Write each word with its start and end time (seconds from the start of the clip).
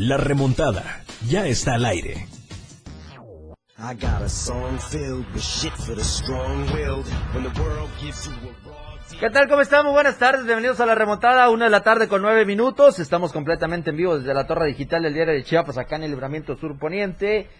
La 0.00 0.16
remontada 0.16 1.02
ya 1.28 1.46
está 1.46 1.74
al 1.74 1.84
aire. 1.84 2.26
¿Qué 9.20 9.28
tal? 9.28 9.46
¿Cómo 9.46 9.60
estamos? 9.60 9.92
Buenas 9.92 10.16
tardes, 10.16 10.46
bienvenidos 10.46 10.80
a 10.80 10.86
la 10.86 10.94
remontada, 10.94 11.50
una 11.50 11.66
de 11.66 11.70
la 11.70 11.82
tarde 11.82 12.08
con 12.08 12.22
nueve 12.22 12.46
minutos. 12.46 12.98
Estamos 12.98 13.30
completamente 13.30 13.90
en 13.90 13.98
vivo 13.98 14.18
desde 14.18 14.32
la 14.32 14.46
torre 14.46 14.68
digital 14.68 15.02
del 15.02 15.12
diario 15.12 15.34
de 15.34 15.44
Chiapas, 15.44 15.76
acá 15.76 15.96
en 15.96 16.04
el 16.04 16.12
Libramiento 16.12 16.56
Sur 16.56 16.78
Poniente, 16.78 17.50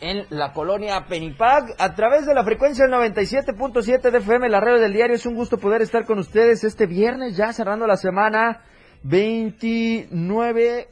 en 0.00 0.24
la 0.30 0.54
colonia 0.54 1.04
Penipac, 1.06 1.74
a 1.78 1.94
través 1.94 2.24
de 2.24 2.32
la 2.32 2.44
frecuencia 2.44 2.86
del 2.86 2.94
97.7 2.94 4.10
de 4.10 4.18
FM, 4.20 4.48
la 4.48 4.60
radio 4.60 4.80
del 4.80 4.94
diario. 4.94 5.16
Es 5.16 5.26
un 5.26 5.34
gusto 5.34 5.58
poder 5.58 5.82
estar 5.82 6.06
con 6.06 6.18
ustedes 6.18 6.64
este 6.64 6.86
viernes, 6.86 7.36
ya 7.36 7.52
cerrando 7.52 7.86
la 7.86 7.98
semana 7.98 8.62
29 9.02 10.88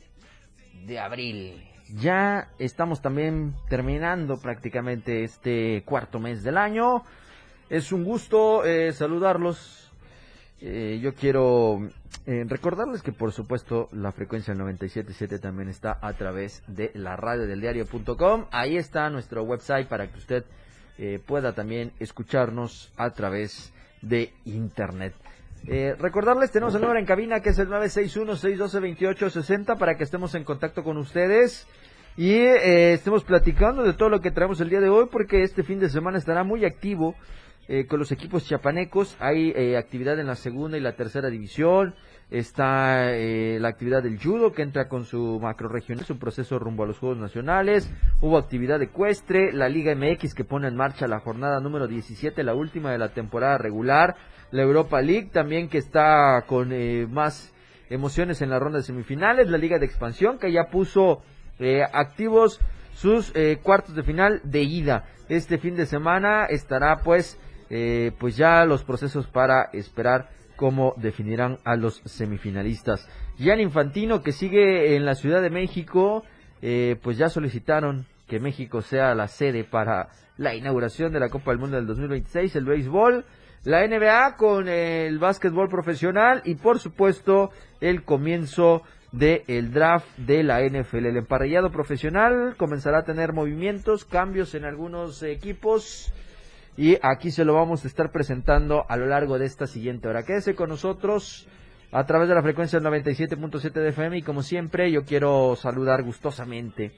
de 0.90 0.98
abril. 0.98 1.64
Ya 1.94 2.50
estamos 2.58 3.00
también 3.00 3.54
terminando 3.68 4.38
prácticamente 4.38 5.22
este 5.24 5.82
cuarto 5.86 6.18
mes 6.18 6.42
del 6.42 6.58
año. 6.58 7.04
Es 7.68 7.92
un 7.92 8.04
gusto 8.04 8.64
eh, 8.64 8.92
saludarlos. 8.92 9.92
Eh, 10.60 10.98
yo 11.00 11.14
quiero 11.14 11.78
eh, 12.26 12.44
recordarles 12.46 13.02
que 13.02 13.12
por 13.12 13.32
supuesto 13.32 13.88
la 13.92 14.12
frecuencia 14.12 14.52
del 14.52 14.62
97.7 14.64 15.40
también 15.40 15.68
está 15.68 15.96
a 16.02 16.12
través 16.14 16.62
de 16.66 16.90
la 16.94 17.14
radio 17.16 17.46
del 17.46 17.60
diario.com. 17.60 18.46
Ahí 18.50 18.76
está 18.76 19.08
nuestro 19.10 19.44
website 19.44 19.88
para 19.88 20.10
que 20.10 20.18
usted 20.18 20.44
pueda 21.26 21.54
también 21.54 21.92
escucharnos 21.98 22.92
a 22.98 23.08
través 23.08 23.72
de 24.02 24.34
internet. 24.44 25.14
Recordarles, 25.98 26.50
tenemos 26.50 26.74
el 26.74 26.80
número 26.80 26.98
en 26.98 27.06
cabina 27.06 27.40
que 27.40 27.50
es 27.50 27.58
el 27.58 27.68
961-612-2860 27.68 29.78
para 29.78 29.96
que 29.96 30.04
estemos 30.04 30.34
en 30.34 30.44
contacto 30.44 30.82
con 30.82 30.96
ustedes 30.96 31.68
y 32.16 32.32
eh, 32.32 32.92
estemos 32.92 33.24
platicando 33.24 33.82
de 33.82 33.92
todo 33.92 34.08
lo 34.08 34.20
que 34.20 34.30
traemos 34.30 34.60
el 34.60 34.68
día 34.68 34.80
de 34.80 34.88
hoy 34.88 35.06
porque 35.10 35.42
este 35.42 35.62
fin 35.62 35.78
de 35.78 35.88
semana 35.88 36.18
estará 36.18 36.44
muy 36.44 36.64
activo 36.64 37.14
eh, 37.68 37.86
con 37.86 37.98
los 37.98 38.12
equipos 38.12 38.46
chiapanecos. 38.46 39.16
Hay 39.20 39.52
eh, 39.56 39.76
actividad 39.76 40.18
en 40.18 40.26
la 40.26 40.34
segunda 40.34 40.76
y 40.76 40.80
la 40.80 40.96
tercera 40.96 41.30
división. 41.30 41.94
Está 42.30 43.10
la 43.10 43.68
actividad 43.68 44.04
del 44.04 44.22
judo 44.22 44.52
que 44.52 44.62
entra 44.62 44.88
con 44.88 45.04
su 45.04 45.40
macro 45.40 45.68
regional, 45.68 46.04
su 46.04 46.16
proceso 46.16 46.60
rumbo 46.60 46.84
a 46.84 46.86
los 46.86 46.98
Juegos 46.98 47.18
Nacionales. 47.18 47.92
Hubo 48.20 48.38
actividad 48.38 48.80
ecuestre, 48.80 49.52
la 49.52 49.68
Liga 49.68 49.94
MX 49.96 50.34
que 50.34 50.44
pone 50.44 50.68
en 50.68 50.76
marcha 50.76 51.08
la 51.08 51.18
jornada 51.18 51.58
número 51.58 51.88
17, 51.88 52.44
la 52.44 52.54
última 52.54 52.92
de 52.92 52.98
la 52.98 53.08
temporada 53.08 53.58
regular. 53.58 54.14
La 54.52 54.62
Europa 54.62 55.02
League 55.02 55.30
también 55.32 55.68
que 55.68 55.78
está 55.78 56.44
con 56.46 56.72
más 57.10 57.52
emociones 57.90 58.40
en 58.40 58.50
la 58.50 58.58
ronda 58.58 58.78
de 58.78 58.84
semifinales. 58.84 59.48
La 59.48 59.58
Liga 59.58 59.78
de 59.78 59.86
Expansión 59.86 60.38
que 60.38 60.52
ya 60.52 60.70
puso 60.70 61.22
eh, 61.58 61.82
activos 61.92 62.58
sus 62.94 63.32
eh, 63.34 63.58
cuartos 63.62 63.94
de 63.94 64.02
final 64.02 64.40
de 64.44 64.62
ida. 64.62 65.04
Este 65.28 65.58
fin 65.58 65.76
de 65.76 65.86
semana 65.86 66.46
estará 66.46 67.00
pues, 67.04 67.38
eh, 67.68 68.12
pues 68.18 68.36
ya 68.36 68.64
los 68.64 68.82
procesos 68.84 69.26
para 69.26 69.68
esperar 69.72 70.30
cómo 70.60 70.92
definirán 70.98 71.56
a 71.64 71.74
los 71.74 72.02
semifinalistas. 72.04 73.08
Gian 73.38 73.60
Infantino 73.60 74.22
que 74.22 74.32
sigue 74.32 74.94
en 74.94 75.06
la 75.06 75.14
Ciudad 75.14 75.40
de 75.40 75.48
México, 75.48 76.22
pues 76.60 77.16
ya 77.16 77.30
solicitaron 77.30 78.04
que 78.28 78.40
México 78.40 78.82
sea 78.82 79.14
la 79.14 79.26
sede 79.26 79.64
para 79.64 80.10
la 80.36 80.54
inauguración 80.54 81.14
de 81.14 81.20
la 81.20 81.30
Copa 81.30 81.52
del 81.52 81.60
Mundo 81.60 81.76
del 81.76 81.86
2026, 81.86 82.54
el 82.56 82.66
béisbol, 82.66 83.24
la 83.64 83.86
NBA 83.86 84.36
con 84.36 84.68
el 84.68 85.18
básquetbol 85.18 85.70
profesional 85.70 86.42
y 86.44 86.56
por 86.56 86.78
supuesto 86.78 87.52
el 87.80 88.04
comienzo 88.04 88.82
del 89.12 89.72
draft 89.72 90.14
de 90.18 90.42
la 90.42 90.60
NFL. 90.60 91.06
El 91.06 91.16
emparrillado 91.16 91.70
profesional 91.70 92.54
comenzará 92.58 92.98
a 92.98 93.04
tener 93.04 93.32
movimientos, 93.32 94.04
cambios 94.04 94.54
en 94.54 94.66
algunos 94.66 95.22
equipos 95.22 96.12
y 96.76 96.98
aquí 97.02 97.30
se 97.30 97.44
lo 97.44 97.54
vamos 97.54 97.84
a 97.84 97.88
estar 97.88 98.10
presentando 98.10 98.84
a 98.88 98.96
lo 98.96 99.06
largo 99.06 99.38
de 99.38 99.46
esta 99.46 99.66
siguiente 99.66 100.08
hora. 100.08 100.22
Quédese 100.22 100.54
con 100.54 100.68
nosotros 100.68 101.46
a 101.92 102.04
través 102.04 102.28
de 102.28 102.34
la 102.34 102.42
frecuencia 102.42 102.78
del 102.78 102.88
97.7 102.88 103.72
de 103.72 103.88
FM 103.88 104.18
y 104.18 104.22
como 104.22 104.42
siempre 104.42 104.90
yo 104.90 105.04
quiero 105.04 105.56
saludar 105.56 106.02
gustosamente 106.02 106.92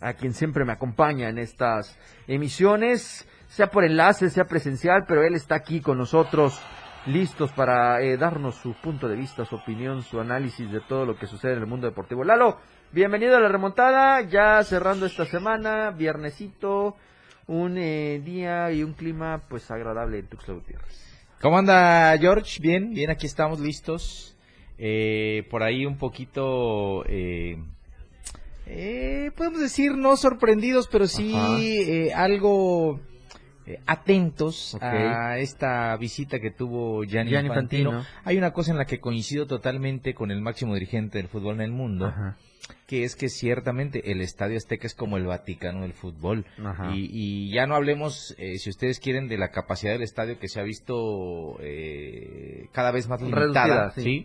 a 0.00 0.14
quien 0.14 0.32
siempre 0.32 0.64
me 0.64 0.72
acompaña 0.72 1.28
en 1.28 1.38
estas 1.38 1.98
emisiones, 2.26 3.28
sea 3.48 3.68
por 3.68 3.84
enlace, 3.84 4.30
sea 4.30 4.44
presencial, 4.44 5.04
pero 5.08 5.22
él 5.22 5.34
está 5.34 5.54
aquí 5.56 5.80
con 5.80 5.98
nosotros 5.98 6.60
listos 7.06 7.52
para 7.52 8.00
eh, 8.02 8.16
darnos 8.16 8.56
su 8.56 8.74
punto 8.74 9.08
de 9.08 9.16
vista, 9.16 9.44
su 9.44 9.56
opinión, 9.56 10.02
su 10.02 10.20
análisis 10.20 10.70
de 10.70 10.80
todo 10.80 11.06
lo 11.06 11.16
que 11.16 11.26
sucede 11.26 11.52
en 11.52 11.60
el 11.60 11.66
mundo 11.66 11.86
deportivo. 11.86 12.24
Lalo, 12.24 12.58
bienvenido 12.92 13.36
a 13.36 13.40
la 13.40 13.48
remontada, 13.48 14.20
ya 14.22 14.62
cerrando 14.64 15.06
esta 15.06 15.24
semana, 15.24 15.90
viernesito, 15.90 16.96
un 17.46 17.78
eh, 17.78 18.20
día 18.24 18.72
y 18.72 18.82
un 18.82 18.92
clima 18.92 19.42
pues 19.48 19.70
agradable 19.70 20.18
en 20.18 20.26
Tuxtla 20.26 20.54
Gutiérrez. 20.54 21.04
¿Cómo 21.40 21.58
anda 21.58 22.16
George? 22.18 22.60
Bien, 22.60 22.92
bien, 22.92 23.10
aquí 23.10 23.26
estamos 23.26 23.60
listos. 23.60 24.36
Eh, 24.78 25.46
por 25.50 25.62
ahí 25.62 25.86
un 25.86 25.96
poquito, 25.96 27.04
podemos 29.36 29.60
decir 29.60 29.92
no 29.96 30.16
sorprendidos, 30.16 30.88
pero 30.88 31.06
sí 31.06 31.34
algo 32.14 33.00
eh, 33.68 33.80
atentos 33.84 34.76
a 34.80 35.38
esta 35.38 35.96
visita 35.96 36.38
que 36.38 36.52
tuvo 36.52 37.02
Gianni, 37.02 37.34
Infantino. 37.34 38.04
Hay 38.22 38.38
una 38.38 38.52
cosa 38.52 38.70
en 38.70 38.78
la 38.78 38.84
que 38.84 39.00
coincido 39.00 39.48
totalmente 39.48 40.14
con 40.14 40.30
el 40.30 40.40
máximo 40.40 40.74
dirigente 40.74 41.18
del 41.18 41.26
fútbol 41.26 41.56
en 41.56 41.62
el 41.62 41.72
mundo, 41.72 42.14
que 42.86 43.04
es 43.04 43.16
que 43.16 43.28
ciertamente 43.28 44.12
el 44.12 44.20
Estadio 44.20 44.56
Azteca 44.56 44.86
es 44.86 44.94
como 44.94 45.16
el 45.16 45.26
Vaticano 45.26 45.82
del 45.82 45.92
fútbol. 45.92 46.46
Y, 46.94 47.50
ya 47.50 47.66
no 47.66 47.74
hablemos, 47.74 48.34
eh, 48.38 48.58
si 48.58 48.70
ustedes 48.70 49.00
quieren, 49.00 49.28
de 49.28 49.38
la 49.38 49.50
capacidad 49.50 49.92
del 49.92 50.02
estadio 50.02 50.38
que 50.38 50.48
se 50.48 50.60
ha 50.60 50.62
visto 50.62 51.56
eh, 51.60 52.68
cada 52.72 52.92
vez 52.92 53.08
más 53.08 53.20
limitada. 53.20 53.90
¿sí? 53.92 54.24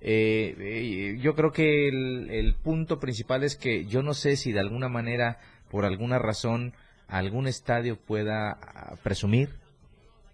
yo 0.00 1.34
creo 1.34 1.50
que 1.52 1.88
el 1.88 2.54
punto 2.62 3.00
principal 3.00 3.42
es 3.42 3.56
que 3.56 3.86
yo 3.86 4.02
no 4.02 4.14
sé 4.14 4.36
si 4.36 4.52
de 4.52 4.60
alguna 4.60 4.88
manera, 4.88 5.38
por 5.70 5.84
alguna 5.84 6.18
razón, 6.18 6.74
algún 7.08 7.46
estadio 7.46 7.96
pueda 7.96 8.50
ah, 8.50 8.96
presumir 9.02 9.50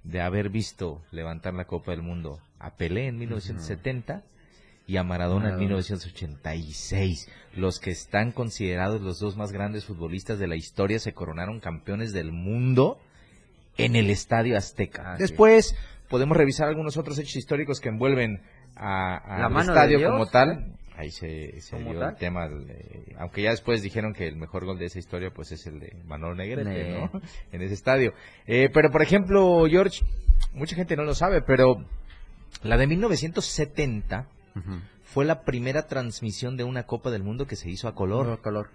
de 0.05 0.21
haber 0.21 0.49
visto 0.49 1.03
levantar 1.11 1.55
la 1.55 1.67
Copa 1.67 1.93
del 1.93 2.03
Mundo 2.03 2.41
a 2.59 2.77
Pelé 2.77 3.09
en 3.09 3.19
1970 3.19 4.23
y 4.91 4.97
a 4.97 5.05
Maradona 5.05 5.51
en 5.51 5.59
1986. 5.59 7.29
Los 7.55 7.79
que 7.79 7.93
están 7.93 8.33
considerados 8.33 9.01
los 9.01 9.21
dos 9.21 9.37
más 9.37 9.53
grandes 9.53 9.85
futbolistas 9.85 10.41
de 10.41 10.49
la 10.49 10.57
historia 10.57 10.99
se 10.99 11.13
coronaron 11.13 11.61
campeones 11.61 12.13
del 12.13 12.33
mundo 12.33 12.99
en 13.77 13.95
el 13.95 14.11
Estadio 14.11 14.57
Azteca. 14.57 15.15
Después 15.17 15.77
podemos 16.09 16.37
revisar 16.37 16.67
algunos 16.67 16.97
otros 16.97 17.21
hechos 17.21 17.37
históricos 17.37 17.79
que 17.79 17.89
envuelven 17.89 18.43
al 18.75 19.61
estadio 19.61 20.11
como 20.11 20.27
tal 20.27 20.75
ahí 20.97 21.11
se, 21.11 21.55
dio 21.79 22.09
el 22.09 22.17
tema, 22.17 22.49
aunque 23.19 23.43
ya 23.43 23.51
después 23.51 23.81
dijeron 23.83 24.13
que 24.13 24.27
el 24.27 24.37
mejor 24.37 24.67
gol 24.67 24.79
de 24.79 24.87
esa 24.87 24.99
historia 24.99 25.31
pues 25.31 25.51
es 25.51 25.67
el 25.67 25.81
de 25.81 25.97
Manolo 26.05 26.35
Negrete, 26.35 26.91
¿no? 26.91 27.11
En 27.53 27.63
ese 27.63 27.73
estadio. 27.73 28.13
Eh, 28.47 28.69
pero 28.75 28.91
por 28.91 29.01
ejemplo, 29.01 29.65
George, 29.67 30.05
mucha 30.53 30.77
gente 30.77 30.97
no 30.97 31.05
lo 31.05 31.15
sabe, 31.15 31.41
pero 31.41 31.83
la 32.63 32.77
de 32.77 32.87
1970 32.87 34.27
fue 35.05 35.25
la 35.25 35.43
primera 35.43 35.87
transmisión 35.87 36.57
de 36.57 36.65
una 36.65 36.85
Copa 36.85 37.11
del 37.11 37.23
Mundo 37.23 37.47
que 37.47 37.57
se 37.57 37.71
hizo 37.71 37.89
a 37.89 37.95
color. 37.95 38.41
color. 38.41 38.71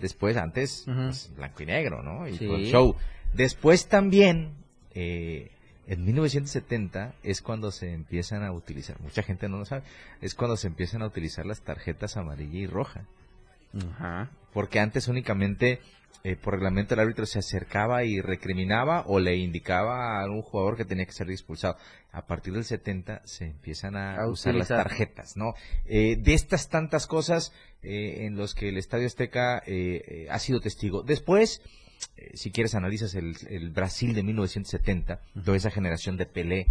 Después, 0.00 0.36
antes, 0.36 0.84
pues, 0.86 1.32
blanco 1.36 1.62
y 1.62 1.66
negro, 1.66 2.02
¿no? 2.02 2.26
Y 2.28 2.32
el 2.32 2.66
show. 2.66 2.96
Después 3.34 3.86
también, 3.88 4.54
eh, 4.94 5.50
en 5.86 6.04
1970 6.04 7.14
es 7.22 7.42
cuando 7.42 7.70
se 7.70 7.92
empiezan 7.92 8.42
a 8.42 8.52
utilizar, 8.52 9.00
mucha 9.00 9.22
gente 9.22 9.48
no 9.48 9.58
lo 9.58 9.64
sabe, 9.64 9.82
es 10.20 10.34
cuando 10.34 10.56
se 10.56 10.68
empiezan 10.68 11.02
a 11.02 11.06
utilizar 11.06 11.46
las 11.46 11.62
tarjetas 11.62 12.16
amarilla 12.16 12.58
y 12.58 12.66
roja. 12.66 13.04
Porque 14.52 14.80
antes 14.80 15.08
únicamente 15.08 15.80
eh, 16.24 16.36
por 16.36 16.54
reglamento 16.54 16.94
el 16.94 17.00
árbitro 17.00 17.26
se 17.26 17.38
acercaba 17.38 18.04
y 18.04 18.20
recriminaba 18.20 19.04
o 19.06 19.20
le 19.20 19.36
indicaba 19.36 20.20
a 20.20 20.30
un 20.30 20.42
jugador 20.42 20.76
que 20.76 20.84
tenía 20.84 21.06
que 21.06 21.12
ser 21.12 21.30
expulsado. 21.30 21.76
A 22.12 22.26
partir 22.26 22.52
del 22.52 22.64
70 22.64 23.22
se 23.24 23.46
empiezan 23.46 23.96
a, 23.96 24.26
usar 24.28 24.54
las 24.54 24.68
tarjetas, 24.68 25.36
¿no? 25.36 25.54
Eh, 25.86 26.16
de 26.16 26.34
estas 26.34 26.68
tantas 26.68 27.06
cosas 27.06 27.52
eh, 27.82 28.26
en 28.26 28.36
los 28.36 28.54
que 28.54 28.68
el 28.68 28.76
Estadio 28.76 29.06
Azteca 29.06 29.62
ha 30.28 30.38
sido 30.38 30.60
testigo. 30.60 31.02
Después 31.02 31.62
eh, 32.16 32.30
si 32.34 32.50
quieres 32.50 32.74
analizas 32.74 33.14
el, 33.14 33.70
Brasil 33.70 34.14
de 34.14 34.22
1970, 34.22 35.20
toda 35.44 35.56
esa 35.56 35.70
generación 35.70 36.16
de 36.16 36.26
Pelé, 36.26 36.66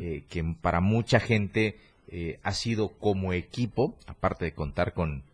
eh, 0.00 0.24
que 0.28 0.44
para 0.60 0.80
mucha 0.80 1.20
gente 1.20 1.78
eh, 2.08 2.38
ha 2.42 2.52
sido 2.52 2.90
como 2.98 3.32
equipo, 3.32 3.96
aparte 4.06 4.46
de 4.46 4.52
contar 4.52 4.92
con, 4.92 5.24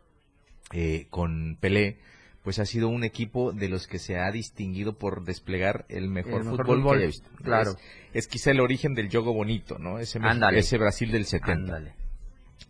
con 1.11 1.57
Pelé, 1.61 1.99
pues 2.47 2.61
ha 2.61 2.65
sido 2.65 2.87
un 2.87 3.03
equipo 3.03 3.51
de 3.51 3.69
los 3.69 3.89
que 3.89 3.99
se 3.99 4.21
ha 4.21 4.31
distinguido 4.31 4.93
por 4.97 5.25
desplegar 5.25 5.85
el 5.89 6.09
mejor, 6.09 6.45
fútbol, 6.45 6.97
que 6.97 7.03
he 7.03 7.07
visto. 7.09 7.29
Claro. 7.43 7.77
Es, 8.15 8.29
quizá 8.29 8.53
el 8.53 8.61
origen 8.61 8.95
del 8.95 9.09
yogo 9.09 9.33
bonito, 9.33 9.81
¿no? 9.81 9.99
Ese, 9.99 10.21
ese 10.53 10.79
Brasil 10.79 11.11
del 11.11 11.27
70. 11.27 11.93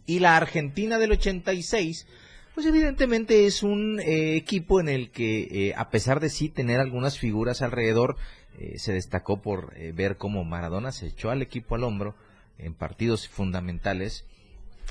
Y 0.06 0.20
la 0.20 0.38
Argentina 0.38 0.98
del 0.98 1.12
86 1.12 2.06
Pues 2.54 2.66
evidentemente 2.66 3.44
es 3.44 3.62
un 3.62 4.00
eh, 4.00 4.36
equipo 4.36 4.80
en 4.80 4.88
el 4.88 5.10
que, 5.10 5.40
eh, 5.50 5.74
a 5.76 5.90
pesar 5.90 6.20
de 6.20 6.30
sí 6.30 6.48
tener 6.48 6.80
algunas 6.80 7.18
figuras 7.18 7.60
alrededor, 7.60 8.16
eh, 8.58 8.78
se 8.78 8.94
destacó 8.94 9.42
por 9.42 9.74
ver 9.92 10.16
cómo 10.16 10.42
Maradona 10.44 10.90
se 10.90 11.08
echó 11.08 11.28
al 11.30 11.42
equipo 11.42 11.74
al 11.74 11.84
hombro 11.84 12.14
en 12.56 12.72
partidos 12.72 13.28
fundamentales 13.28 14.24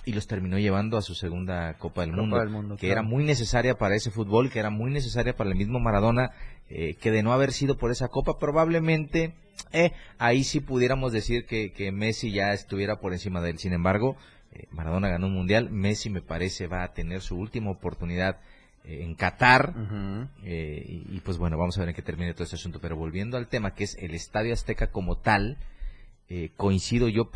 y 0.06 0.13
los 0.13 0.28
terminó 0.28 0.57
llevando 0.60 0.98
a 0.98 1.02
su 1.02 1.16
segunda 1.16 1.78
Copa 1.78 2.02
del 2.02 2.13
Mundo, 2.13 2.78
que 2.78 2.92
era 2.92 3.02
muy 3.02 3.24
necesaria 3.24 3.75
para 3.75 3.96
ese 3.96 4.12
fútbol, 4.12 4.50
que 4.50 4.60
era 4.60 4.69
muy 4.69 4.92
necesaria 4.92 5.36
para 5.36 5.50
el 5.50 5.56
mismo 5.56 5.80
Maradona, 5.80 6.31
que 6.68 7.12
de 7.12 7.24
no 7.24 7.34
haber 7.34 7.52
sido 7.52 7.78
por 7.78 7.92
esa 7.92 8.07
Copa 8.07 8.38
probablemente 8.40 9.34
ahí 10.18 10.44
sí 10.44 10.60
pudiéramos 10.60 11.12
decir 11.12 11.46
que, 11.46 11.72
que 11.72 11.92
Messi 11.92 12.31
ya 12.31 12.54
estuviera 12.54 13.00
por 13.00 13.13
encima 13.13 13.42
de 13.42 13.52
él. 13.52 13.60
Sin 13.60 13.74
embargo, 13.74 14.16
eh, 14.52 14.68
Maradona 14.72 15.10
ganó 15.10 15.28
un 15.28 15.34
mundial, 15.34 15.69
Messi 15.69 16.10
me 16.10 16.22
parece 16.22 16.68
va 16.68 16.84
a 16.84 16.94
tener 16.94 17.22
su 17.22 17.38
última 17.38 17.72
oportunidad 17.72 18.40
eh, 18.84 19.04
en 19.04 19.16
Qatar 19.16 19.74
eh, 20.44 20.84
y, 20.88 21.19
pues 21.22 21.38
bueno, 21.38 21.58
vamos 21.58 21.78
a 21.78 21.81
ver 21.81 21.90
en 21.90 21.96
qué 21.96 22.01
termina 22.01 22.34
todo 22.34 22.44
este 22.44 22.56
asunto, 22.56 22.80
pero 22.80 22.96
volviendo 22.96 23.38
al 23.38 23.48
tema 23.48 23.74
que 23.74 23.84
es 23.84 23.96
el 24.00 24.13
Estadio 24.13 24.54
Azteca 24.54 24.88
como 24.88 25.18
tal, 25.18 25.58
coincido 26.57 27.07
yo 27.07 27.30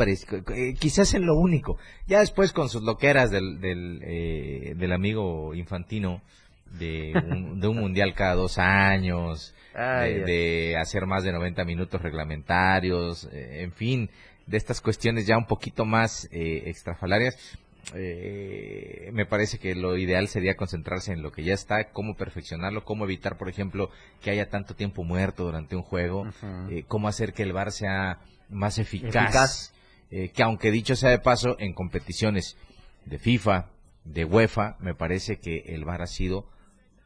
quizás 0.79 1.13
en 1.13 1.25
lo 1.25 1.35
único, 1.35 1.77
ya 2.07 2.19
después 2.19 2.51
con 2.51 2.69
sus 2.69 2.83
loqueras 2.83 3.29
del, 3.29 3.61
del, 3.61 4.91
amigo 4.91 5.53
infantino 5.53 6.21
de 6.79 7.13
un, 7.13 7.59
de 7.59 7.67
un 7.67 7.77
mundial 7.77 8.13
cada 8.15 8.33
dos 8.33 8.57
años, 8.57 9.53
de, 9.75 10.75
hacer 10.79 11.05
más 11.05 11.23
de 11.23 11.31
90 11.31 11.63
minutos 11.65 12.01
reglamentarios, 12.01 13.29
en 13.31 13.71
fin, 13.71 14.09
de 14.49 14.57
estas 14.57 14.81
cuestiones 14.81 15.27
ya 15.27 15.37
un 15.37 15.45
poquito 15.45 15.85
más 15.85 16.27
eh, 16.31 16.63
extrafalarias, 16.65 17.37
eh, 17.95 19.09
me 19.13 19.25
parece 19.25 19.57
que 19.57 19.75
lo 19.75 19.97
ideal 19.97 20.27
sería 20.27 20.55
concentrarse 20.55 21.13
en 21.13 21.21
lo 21.21 21.31
que 21.31 21.43
ya 21.43 21.53
está, 21.53 21.85
cómo 21.91 22.15
perfeccionarlo, 22.15 22.83
cómo 22.83 23.05
evitar, 23.05 23.37
por 23.37 23.49
ejemplo, 23.49 23.89
que 24.21 24.31
haya 24.31 24.49
tanto 24.49 24.75
tiempo 24.75 25.03
muerto 25.03 25.45
durante 25.45 25.75
un 25.75 25.83
juego, 25.83 26.27
eh, 26.69 26.83
cómo 26.87 27.07
hacer 27.07 27.33
que 27.33 27.43
el 27.43 27.53
VAR 27.53 27.71
sea 27.71 28.19
más 28.49 28.77
eficaz, 28.77 29.73
eh, 30.11 30.29
que 30.29 30.43
aunque 30.43 30.71
dicho 30.71 30.95
sea 30.95 31.09
de 31.09 31.19
paso, 31.19 31.55
en 31.59 31.73
competiciones 31.73 32.57
de 33.05 33.19
FIFA, 33.19 33.69
de 34.05 34.25
UEFA, 34.25 34.77
me 34.79 34.95
parece 34.95 35.39
que 35.39 35.63
el 35.67 35.85
VAR 35.85 36.01
ha 36.01 36.07
sido 36.07 36.47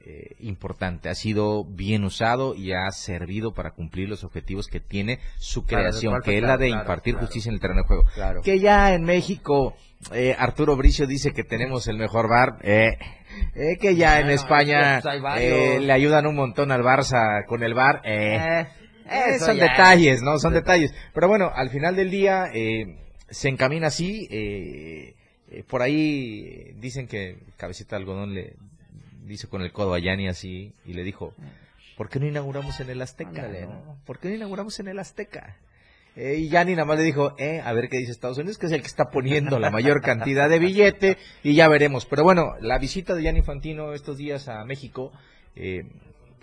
eh, 0.06 0.36
importante, 0.40 1.08
ha 1.08 1.16
sido 1.16 1.64
bien 1.64 2.04
usado 2.04 2.56
y 2.56 2.74
ha 2.74 2.92
servido 2.92 3.54
para 3.54 3.72
cumplir 3.72 4.10
los 4.10 4.26
objetivos 4.26 4.68
que 4.68 4.82
tiene 4.82 5.20
su 5.38 5.66
creación, 5.66 6.22
que 6.22 6.38
es 6.38 6.44
la 6.44 6.58
de 6.58 6.68
impartir 6.68 7.16
justicia 7.16 7.48
en 7.48 7.56
el 7.56 7.62
terreno 7.62 7.84
de 7.84 7.88
juego. 7.88 8.42
Que 8.44 8.60
ya 8.60 8.94
en 8.94 9.04
México 9.04 9.78
eh, 10.14 10.36
Arturo 10.38 10.76
Bricio 10.76 11.08
dice 11.08 11.32
que 11.32 11.46
tenemos 11.46 11.88
el 11.88 11.98
mejor 11.98 12.28
bar, 12.28 12.58
eh, 12.64 12.98
eh 13.56 13.78
que 13.80 13.96
ya 13.96 14.20
en 14.20 14.30
España 14.30 15.00
pues 15.02 15.82
le 15.82 15.94
ayudan 15.94 16.28
un 16.28 16.36
montón 16.36 16.74
al 16.74 16.82
Barça 16.82 17.46
con 17.46 17.64
el 17.64 17.74
bar, 17.74 18.02
son 19.40 19.58
detalles, 19.58 20.22
¿no? 20.22 20.40
Son 20.40 20.54
detalles. 20.54 20.94
Pero 21.14 21.28
bueno, 21.28 21.52
al 21.54 21.70
final 21.70 21.96
del 21.96 22.10
día 22.10 22.50
se 23.30 23.50
encamina 23.50 23.88
así. 23.88 24.28
por 25.68 25.82
ahí 25.82 26.74
dicen 26.76 27.08
que 27.08 27.38
Cabecita 27.58 27.96
de 27.96 28.02
Algodón 28.02 28.34
le 28.34 28.56
dice 29.26 29.48
con 29.48 29.62
el 29.62 29.72
codo 29.72 29.94
a 29.94 30.00
Yanni 30.00 30.28
así 30.28 30.74
y 30.86 30.94
le 30.94 31.04
dijo, 31.04 31.34
¿por 31.98 32.10
qué 32.10 32.20
no 32.20 32.28
inauguramos 32.28 32.80
en 32.80 32.90
el 32.90 33.02
Azteca? 33.02 33.50
¿Por 34.06 34.20
qué 34.20 34.30
no 34.30 34.36
inauguramos 34.36 34.80
en 34.80 34.88
el 34.88 35.00
Azteca? 35.00 35.58
Eh, 36.16 36.36
y 36.38 36.50
Yanni 36.50 36.74
nada 36.74 36.86
más 36.86 36.98
le 36.98 37.04
dijo, 37.04 37.34
eh, 37.40 37.62
a 37.64 37.74
ver 37.74 37.90
qué 37.90 37.98
dice 37.98 38.12
Estados 38.12 38.38
Unidos, 38.38 38.60
que 38.60 38.68
es 38.68 38.72
el 38.72 38.82
que 38.82 38.88
está 38.88 39.10
poniendo 39.10 39.58
la 39.58 39.72
mayor 39.72 40.02
cantidad 40.02 40.48
de 40.48 40.60
billete 40.60 41.18
y 41.42 41.56
ya 41.56 41.68
veremos. 41.68 42.06
Pero 42.06 42.24
bueno, 42.24 42.54
la 42.62 42.78
visita 42.78 43.16
de 43.16 43.24
Yanni 43.24 43.40
Infantino 43.40 43.94
estos 43.94 44.18
días 44.18 44.48
a 44.48 44.64
México, 44.64 45.12
eh, 45.56 45.86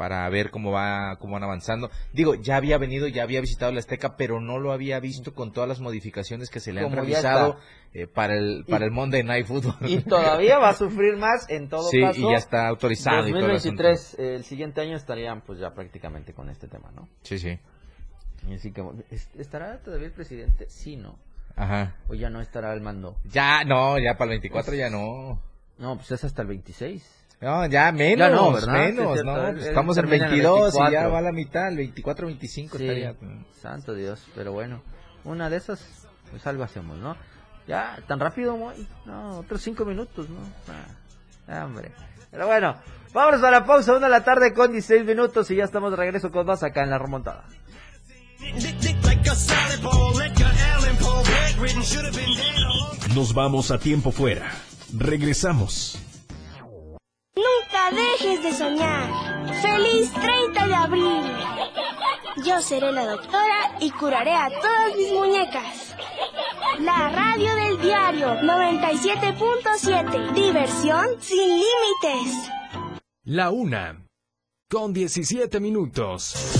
para 0.00 0.26
ver 0.30 0.50
cómo 0.50 0.72
va 0.72 1.16
cómo 1.16 1.34
van 1.34 1.42
avanzando. 1.42 1.90
Digo, 2.14 2.34
ya 2.34 2.56
había 2.56 2.78
venido, 2.78 3.06
ya 3.06 3.22
había 3.22 3.42
visitado 3.42 3.70
la 3.70 3.80
Azteca, 3.80 4.16
pero 4.16 4.40
no 4.40 4.58
lo 4.58 4.72
había 4.72 4.98
visto 4.98 5.34
con 5.34 5.52
todas 5.52 5.68
las 5.68 5.80
modificaciones 5.80 6.48
que 6.48 6.58
se 6.58 6.72
le 6.72 6.80
han 6.80 6.90
realizado 6.90 7.58
eh, 7.92 8.06
para 8.06 8.34
el 8.34 8.64
para 8.66 8.86
el 8.86 8.92
Monday 8.92 9.22
Night 9.22 9.44
Football. 9.44 9.76
Y 9.90 10.00
todavía 10.00 10.58
va 10.58 10.70
a 10.70 10.72
sufrir 10.72 11.18
más 11.18 11.50
en 11.50 11.68
todo 11.68 11.90
sí, 11.90 12.00
caso. 12.00 12.18
y 12.18 12.32
ya 12.32 12.38
está 12.38 12.68
autorizado. 12.68 13.24
2023, 13.24 14.16
el, 14.18 14.44
siguiente 14.44 14.80
año 14.80 14.96
estarían 14.96 15.42
pues 15.42 15.58
ya 15.58 15.74
prácticamente 15.74 16.32
con 16.32 16.48
este 16.48 16.66
tema, 16.66 16.90
¿no? 16.96 17.06
Sí, 17.20 17.38
sí. 17.38 17.58
así 18.54 18.72
que, 18.72 18.82
¿estará 19.38 19.82
todavía 19.82 20.06
el 20.06 20.14
presidente? 20.14 20.64
Sí, 20.70 20.96
¿no? 20.96 21.18
Ajá. 21.56 21.94
¿O 22.08 22.14
ya 22.14 22.30
no 22.30 22.40
estará 22.40 22.72
al 22.72 22.80
mando? 22.80 23.18
Ya, 23.24 23.64
no, 23.64 23.98
ya 23.98 24.14
para 24.16 24.32
el 24.32 24.40
24 24.40 24.74
ya 24.76 24.88
no. 24.88 25.42
No, 25.76 25.96
pues 25.96 26.10
es 26.12 26.24
hasta 26.24 26.40
el 26.40 26.48
26. 26.48 27.19
No, 27.40 27.66
ya 27.66 27.90
menos, 27.90 28.66
menos, 28.68 29.24
¿no? 29.24 29.48
Estamos 29.48 29.96
en 29.96 30.10
22 30.10 30.74
y 30.74 30.92
ya 30.92 31.08
va 31.08 31.22
la 31.22 31.32
mitad, 31.32 31.68
el 31.68 31.76
24, 31.76 32.26
25 32.26 32.76
estaría. 32.76 33.14
Santo 33.60 33.94
Dios, 33.94 34.26
pero 34.34 34.52
bueno, 34.52 34.82
una 35.24 35.48
de 35.48 35.56
esas, 35.56 36.06
pues 36.30 36.46
algo 36.46 36.64
hacemos, 36.64 36.98
¿no? 36.98 37.16
Ya, 37.66 37.98
tan 38.06 38.20
rápido, 38.20 38.58
no, 39.06 39.38
otros 39.38 39.62
5 39.62 39.84
minutos, 39.86 40.28
¿no? 40.28 40.40
Ah, 41.48 41.64
hombre. 41.64 41.92
Pero 42.30 42.46
bueno, 42.46 42.76
vámonos 43.14 43.42
a 43.42 43.50
la 43.50 43.64
pausa, 43.64 43.96
una 43.96 44.06
de 44.06 44.12
la 44.12 44.24
tarde 44.24 44.52
con 44.52 44.72
16 44.72 45.06
minutos 45.06 45.50
y 45.50 45.56
ya 45.56 45.64
estamos 45.64 45.92
de 45.92 45.96
regreso 45.96 46.30
con 46.30 46.46
más 46.46 46.62
acá 46.62 46.82
en 46.82 46.90
la 46.90 46.98
remontada. 46.98 47.44
Nos 53.14 53.32
vamos 53.32 53.70
a 53.70 53.78
tiempo 53.78 54.12
fuera. 54.12 54.50
Regresamos 54.92 55.98
dejes 57.90 58.42
de 58.42 58.52
soñar. 58.52 59.08
¡Feliz 59.62 60.12
30 60.12 60.66
de 60.66 60.74
abril! 60.74 61.22
Yo 62.44 62.60
seré 62.62 62.92
la 62.92 63.06
doctora 63.06 63.76
y 63.80 63.90
curaré 63.90 64.34
a 64.34 64.48
todas 64.48 64.96
mis 64.96 65.12
muñecas. 65.12 65.96
La 66.80 67.08
radio 67.10 67.54
del 67.56 67.80
diario 67.80 68.34
97.7. 68.40 70.32
Diversión 70.32 71.06
sin 71.20 71.48
límites. 71.48 72.50
La 73.24 73.50
una. 73.50 74.06
Con 74.68 74.92
17 74.92 75.58
minutos. 75.60 76.59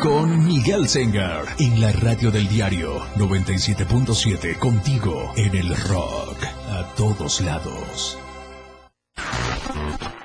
con 0.00 0.44
Miguel 0.44 0.88
Sengar 0.88 1.44
en 1.58 1.80
la 1.80 1.92
radio 1.92 2.30
del 2.30 2.48
diario 2.48 3.00
97.7 3.16 4.58
contigo 4.58 5.32
en 5.36 5.54
el 5.54 5.76
rock 5.76 6.44
a 6.70 6.94
todos 6.94 7.40
lados. 7.40 8.18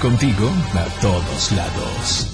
Contigo 0.00 0.50
a 0.74 0.84
todos 1.00 1.52
lados. 1.52 2.28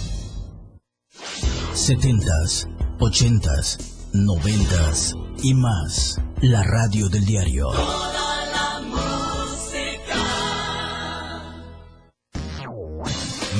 70s, 1.75 2.69
80s, 2.99 3.79
90s 4.12 5.14
y 5.43 5.55
más. 5.55 6.21
La 6.40 6.64
radio 6.64 7.09
del 7.09 7.25
diario. 7.25 7.71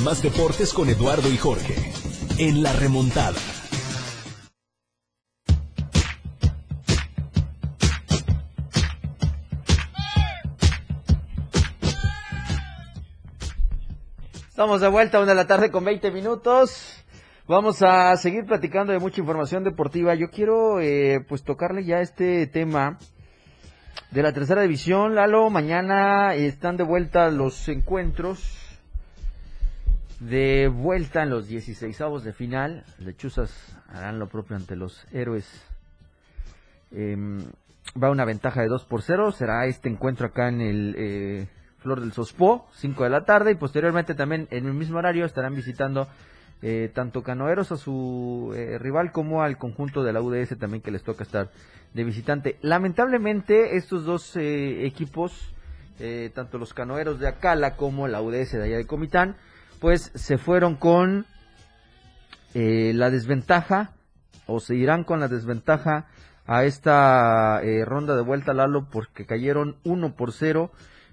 Más 0.03 0.23
deportes 0.23 0.73
con 0.73 0.89
Eduardo 0.89 1.31
y 1.31 1.37
Jorge. 1.37 1.93
En 2.39 2.63
la 2.63 2.73
remontada. 2.73 3.39
Estamos 14.61 14.83
de 14.83 14.89
vuelta, 14.89 15.21
una 15.21 15.29
de 15.29 15.37
la 15.37 15.47
tarde 15.47 15.71
con 15.71 15.87
20 15.87 16.11
minutos. 16.11 17.03
Vamos 17.49 17.81
a 17.81 18.15
seguir 18.19 18.45
platicando 18.45 18.93
de 18.93 18.99
mucha 18.99 19.23
información 19.23 19.65
deportiva. 19.65 20.15
Yo 20.15 20.29
quiero 20.29 20.81
eh, 20.81 21.25
pues 21.27 21.45
tocarle 21.45 21.83
ya 21.83 22.03
este 22.03 22.47
tema 22.47 22.99
de 24.11 24.23
la 24.23 24.35
tercera 24.35 24.61
división. 24.61 25.15
Lalo, 25.15 25.49
mañana 25.49 26.35
están 26.35 26.77
de 26.77 26.85
vuelta 26.85 27.31
los 27.31 27.71
encuentros. 27.71 28.79
De 30.19 30.69
vuelta 30.69 31.23
en 31.23 31.31
los 31.31 31.49
16 31.49 31.99
de 32.23 32.33
final. 32.35 32.85
Lechuzas 32.99 33.51
harán 33.89 34.19
lo 34.19 34.29
propio 34.29 34.57
ante 34.57 34.77
los 34.77 35.07
héroes. 35.11 35.51
Em, 36.93 37.47
va 37.97 38.11
una 38.11 38.27
ventaja 38.27 38.61
de 38.61 38.69
2 38.69 38.85
por 38.85 39.01
0. 39.01 39.33
Será 39.33 39.65
este 39.65 39.89
encuentro 39.89 40.27
acá 40.27 40.49
en 40.49 40.61
el 40.61 40.95
eh, 40.99 41.49
Flor 41.81 42.01
del 42.01 42.13
Sospó, 42.13 42.69
5 42.75 43.05
de 43.05 43.11
la 43.11 43.25
tarde, 43.25 43.53
y 43.53 43.55
posteriormente 43.55 44.15
también 44.15 44.49
en 44.51 44.67
el 44.67 44.75
mismo 44.75 44.99
horario 44.99 45.25
estarán 45.25 45.55
visitando 45.55 46.09
eh, 46.63 46.91
tanto 46.95 47.23
Canoeros 47.23 47.73
a 47.73 47.79
su 47.79 48.53
eh, 48.55 48.77
rival 48.79 49.13
como 49.13 49.43
al 49.43 49.57
conjunto 49.57 50.03
de 50.03 50.13
la 50.13 50.21
UDS 50.21 50.59
también 50.59 50.83
que 50.83 50.91
les 50.91 51.03
toca 51.03 51.25
estar 51.25 51.51
de 51.95 52.05
visitante. 52.05 52.59
Lamentablemente 52.61 53.77
estos 53.77 54.05
dos 54.05 54.37
eh, 54.37 54.87
equipos, 54.87 55.55
tanto 56.35 56.57
los 56.57 56.73
Canoeros 56.73 57.21
de 57.21 57.29
Acala 57.29 57.77
como 57.77 58.09
la 58.09 58.23
UDS 58.23 58.53
de 58.53 58.65
allá 58.65 58.77
de 58.79 58.87
Comitán, 58.87 59.37
pues 59.81 60.11
se 60.15 60.39
fueron 60.39 60.77
con 60.77 61.27
la 62.55 63.11
desventaja 63.11 63.93
o 64.47 64.61
se 64.61 64.77
irán 64.77 65.05
con 65.05 65.21
la 65.21 65.29
desventaja 65.29 66.07
a 66.47 66.65
esta 66.65 67.61
ronda 67.85 68.17
de 68.17 68.23
vuelta 68.23 68.55
Lalo 68.55 68.89
porque 68.91 69.27
cayeron 69.27 69.77
1 69.85 70.17
por 70.17 70.33
0 70.33 70.71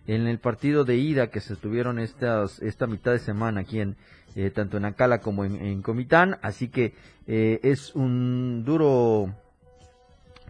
en 0.08 0.28
el 0.28 0.40
partido 0.40 0.86
de 0.86 0.96
ida 0.96 1.28
que 1.28 1.42
se 1.42 1.56
tuvieron 1.56 2.00
estas, 2.00 2.62
esta 2.62 2.88
mitad 2.88 3.12
de 3.12 3.20
semana 3.20 3.62
aquí 3.62 3.82
en 3.82 3.98
eh, 4.36 4.52
tanto 4.52 4.78
en 4.78 4.86
Acala 4.86 5.20
como 5.20 5.46
en, 5.46 5.82
Comitán, 5.82 6.38
así 6.44 6.68
que 6.68 6.94
eh, 7.26 7.60
es 7.64 7.96
un 7.96 8.64
duro 8.66 9.34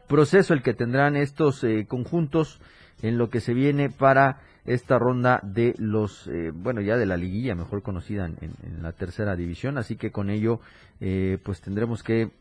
proceso 0.08 0.54
el 0.54 0.62
que 0.62 0.74
tendrán 0.74 1.16
estos 1.16 1.64
eh, 1.64 1.86
conjuntos 1.88 2.60
en 3.02 3.18
lo 3.18 3.30
que 3.30 3.40
se 3.40 3.54
viene 3.54 3.90
para 3.90 4.42
esta 4.66 5.00
ronda 5.00 5.40
de 5.42 5.74
los, 5.78 6.30
bueno, 6.56 6.82
ya 6.82 6.98
de 6.98 7.06
la 7.06 7.16
liguilla, 7.16 7.56
mejor 7.56 7.82
conocida 7.82 8.26
en, 8.26 8.38
en, 8.42 8.84
la 8.84 8.92
tercera 8.92 9.38
división, 9.38 9.78
así 9.78 9.96
que 9.96 10.12
con 10.12 10.30
ello, 10.30 10.60
pues 11.00 11.62
tendremos 11.62 12.04
que 12.04 12.32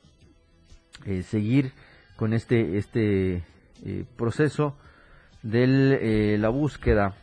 seguir 1.22 1.70
con 2.16 2.32
este, 2.32 2.78
este 2.78 3.44
proceso 4.16 4.76
de 5.50 6.34
eh, 6.34 6.38
la 6.38 6.48
búsqueda 6.48 7.14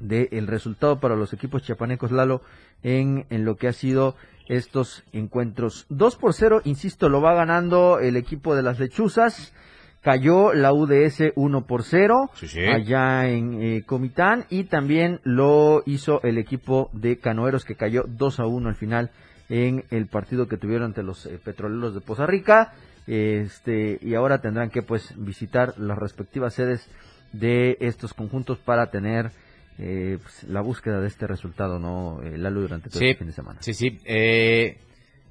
del 0.00 0.46
resultado 0.46 1.00
para 1.00 1.16
los 1.16 1.32
equipos 1.32 1.62
chiapanecos 1.62 2.12
Lalo 2.12 2.42
en, 2.82 3.26
en 3.30 3.44
lo 3.44 3.56
que 3.56 3.68
ha 3.68 3.72
sido 3.72 4.14
estos 4.48 5.04
encuentros. 5.12 5.86
2 5.88 6.16
por 6.16 6.34
0, 6.34 6.62
insisto, 6.64 7.08
lo 7.08 7.20
va 7.20 7.34
ganando 7.34 7.98
el 7.98 8.16
equipo 8.16 8.54
de 8.54 8.62
las 8.62 8.78
lechuzas. 8.78 9.54
Cayó 10.00 10.54
la 10.54 10.72
UDS 10.72 11.32
1 11.34 11.66
por 11.66 11.82
0 11.82 12.30
allá 12.72 13.28
en 13.28 13.60
eh, 13.60 13.82
Comitán 13.84 14.46
y 14.48 14.64
también 14.64 15.20
lo 15.24 15.82
hizo 15.86 16.22
el 16.22 16.38
equipo 16.38 16.88
de 16.92 17.18
Canoeros 17.18 17.64
que 17.64 17.74
cayó 17.74 18.04
2 18.06 18.40
a 18.40 18.46
1 18.46 18.68
al 18.68 18.76
final 18.76 19.10
en 19.48 19.84
el 19.90 20.06
partido 20.06 20.46
que 20.46 20.56
tuvieron 20.56 20.86
ante 20.86 21.02
los 21.02 21.26
eh, 21.26 21.40
petroleros 21.44 21.94
de 21.94 22.00
Poza 22.00 22.26
Rica 22.26 22.74
este 23.08 23.98
y 24.02 24.14
ahora 24.14 24.40
tendrán 24.40 24.68
que 24.68 24.82
pues 24.82 25.14
visitar 25.16 25.78
las 25.78 25.98
respectivas 25.98 26.54
sedes 26.54 26.86
de 27.32 27.78
estos 27.80 28.12
conjuntos 28.12 28.58
para 28.58 28.90
tener 28.90 29.30
eh, 29.78 30.18
pues, 30.22 30.44
la 30.44 30.60
búsqueda 30.60 31.00
de 31.00 31.06
este 31.06 31.26
resultado 31.26 31.78
no 31.78 32.20
eh, 32.22 32.36
Lalo 32.36 32.60
durante 32.60 32.90
todo 32.90 33.00
el 33.00 33.16
fin 33.16 33.28
de 33.28 33.32
semana 33.32 33.62
sí 33.62 33.72
sí. 33.72 33.98
Eh, 34.04 34.76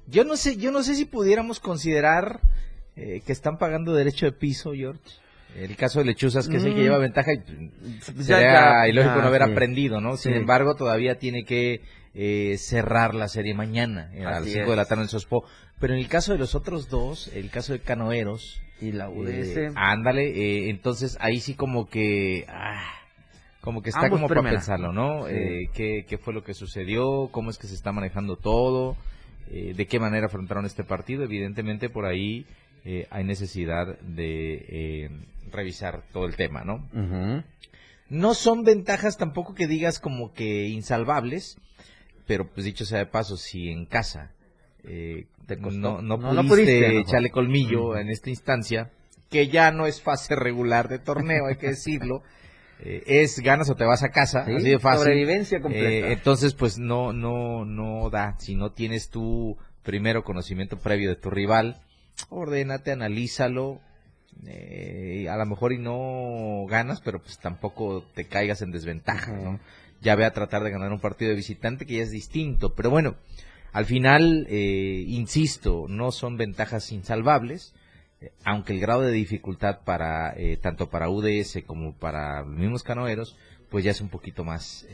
yo 0.08 0.24
no 0.24 0.36
sé 0.36 0.56
yo 0.56 0.72
no 0.72 0.82
sé 0.82 0.96
si 0.96 1.04
pudiéramos 1.04 1.60
considerar 1.60 2.40
que 2.96 3.30
están 3.32 3.58
pagando 3.58 3.94
derecho 3.94 4.26
de 4.26 4.32
piso 4.32 4.72
George. 4.72 5.00
El 5.56 5.76
caso 5.76 6.00
de 6.00 6.06
Lechuzas, 6.06 6.48
que 6.48 6.56
es 6.56 6.64
el 6.64 6.74
que 6.74 6.80
mm. 6.80 6.82
lleva 6.82 6.98
ventaja, 6.98 7.30
y 7.32 8.22
sería 8.24 8.88
ilógico 8.88 9.20
no 9.20 9.28
haber 9.28 9.44
aprendido, 9.44 10.00
¿no? 10.00 10.16
Sin 10.16 10.32
embargo, 10.32 10.74
todavía 10.74 11.16
tiene 11.16 11.44
que 11.44 11.80
cerrar 12.58 13.14
la 13.14 13.28
serie 13.28 13.54
mañana, 13.54 14.10
a 14.26 14.40
las 14.40 14.46
5 14.46 14.68
de 14.68 14.76
la 14.76 14.84
tarde 14.84 15.04
en 15.04 15.08
Sospo. 15.08 15.44
Pero 15.80 15.94
en 15.94 16.00
el 16.00 16.08
caso 16.08 16.32
de 16.32 16.38
los 16.38 16.54
otros 16.54 16.88
dos, 16.88 17.28
el 17.34 17.50
caso 17.50 17.72
de 17.72 17.80
Canoeros 17.80 18.60
y 18.80 18.92
la 18.92 19.08
UDS, 19.08 19.56
eh, 19.56 19.72
ándale, 19.76 20.28
eh, 20.28 20.70
entonces 20.70 21.16
ahí 21.20 21.40
sí 21.40 21.54
como 21.54 21.88
que 21.88 22.46
ah, 22.48 22.82
como 23.60 23.82
que 23.82 23.90
está 23.90 24.10
como 24.10 24.28
para 24.28 24.42
pensarlo, 24.42 24.92
¿no? 24.92 25.28
Eh, 25.28 25.70
¿qué, 25.72 26.04
¿qué, 26.08 26.18
fue 26.18 26.34
lo 26.34 26.42
que 26.42 26.54
sucedió? 26.54 27.28
¿Cómo 27.30 27.50
es 27.50 27.58
que 27.58 27.66
se 27.66 27.74
está 27.74 27.92
manejando 27.92 28.36
todo? 28.36 28.96
¿De 29.50 29.86
qué 29.86 29.98
manera 29.98 30.26
afrontaron 30.26 30.66
este 30.66 30.84
partido? 30.84 31.24
Evidentemente 31.24 31.88
por 31.88 32.04
ahí 32.04 32.44
hay 33.10 33.24
necesidad 33.24 33.98
de 34.00 35.10
revisar 35.50 36.02
todo 36.12 36.26
el 36.26 36.36
tema, 36.36 36.64
¿no? 36.64 36.86
No 38.10 38.34
son 38.34 38.64
ventajas 38.64 39.16
tampoco 39.16 39.54
que 39.54 39.66
digas 39.66 40.00
como 40.00 40.32
que 40.32 40.68
insalvables, 40.68 41.58
pero 42.26 42.48
pues 42.48 42.64
dicho 42.64 42.84
sea 42.84 42.98
de 42.98 43.06
paso, 43.06 43.36
si 43.36 43.70
en 43.70 43.86
casa 43.86 44.32
eh, 44.88 45.26
no, 45.72 46.02
no, 46.02 46.18
pudiste, 46.46 46.98
echarle 46.98 47.30
colmillo 47.30 47.96
en 47.96 48.08
esta 48.08 48.30
instancia, 48.30 48.90
que 49.30 49.48
ya 49.48 49.70
no 49.70 49.86
es 49.86 50.00
fase 50.00 50.34
regular 50.34 50.88
de 50.88 50.98
torneo, 50.98 51.46
hay 51.46 51.56
que 51.56 51.68
decirlo. 51.68 52.22
Eh, 52.80 53.02
es 53.22 53.40
ganas 53.40 53.68
o 53.70 53.74
te 53.74 53.84
vas 53.84 54.04
a 54.04 54.10
casa, 54.10 54.42
así 54.42 54.68
de 54.68 54.78
fácil. 54.78 55.00
Sobrevivencia 55.00 55.60
completa. 55.60 55.88
Eh, 55.88 56.12
entonces, 56.12 56.54
pues 56.54 56.78
no, 56.78 57.12
no, 57.12 57.64
no 57.64 58.08
da. 58.08 58.36
Si 58.38 58.54
no 58.54 58.70
tienes 58.70 59.10
tu 59.10 59.56
primero 59.82 60.22
conocimiento 60.22 60.78
previo 60.78 61.10
de 61.10 61.16
tu 61.16 61.28
rival, 61.28 61.80
ordénate, 62.28 62.92
analízalo. 62.92 63.80
Eh, 64.46 65.26
a 65.28 65.36
lo 65.36 65.44
mejor 65.46 65.72
y 65.72 65.78
no 65.78 66.66
ganas, 66.68 67.00
pero 67.00 67.20
pues 67.20 67.40
tampoco 67.40 68.04
te 68.14 68.26
caigas 68.26 68.62
en 68.62 68.70
desventaja, 68.70 69.32
¿no? 69.32 69.58
Ya 70.00 70.14
ve 70.14 70.24
a 70.24 70.32
tratar 70.32 70.62
de 70.62 70.70
ganar 70.70 70.92
un 70.92 71.00
partido 71.00 71.30
de 71.30 71.36
visitante 71.36 71.84
que 71.84 71.96
ya 71.96 72.04
es 72.04 72.12
distinto. 72.12 72.76
Pero 72.76 72.90
bueno, 72.90 73.16
al 73.78 73.86
final, 73.86 74.44
eh, 74.50 75.04
insisto, 75.06 75.86
no 75.88 76.10
son 76.10 76.36
ventajas 76.36 76.90
insalvables, 76.90 77.76
eh, 78.20 78.32
aunque 78.44 78.72
el 78.72 78.80
grado 78.80 79.02
de 79.02 79.12
dificultad 79.12 79.82
para 79.84 80.34
eh, 80.36 80.56
tanto 80.60 80.90
para 80.90 81.08
UDS 81.08 81.60
como 81.64 81.94
para 81.94 82.40
los 82.42 82.58
mismos 82.58 82.82
canoeros, 82.82 83.36
pues 83.70 83.84
ya 83.84 83.92
es 83.92 84.00
un 84.00 84.08
poquito 84.08 84.42
más 84.42 84.84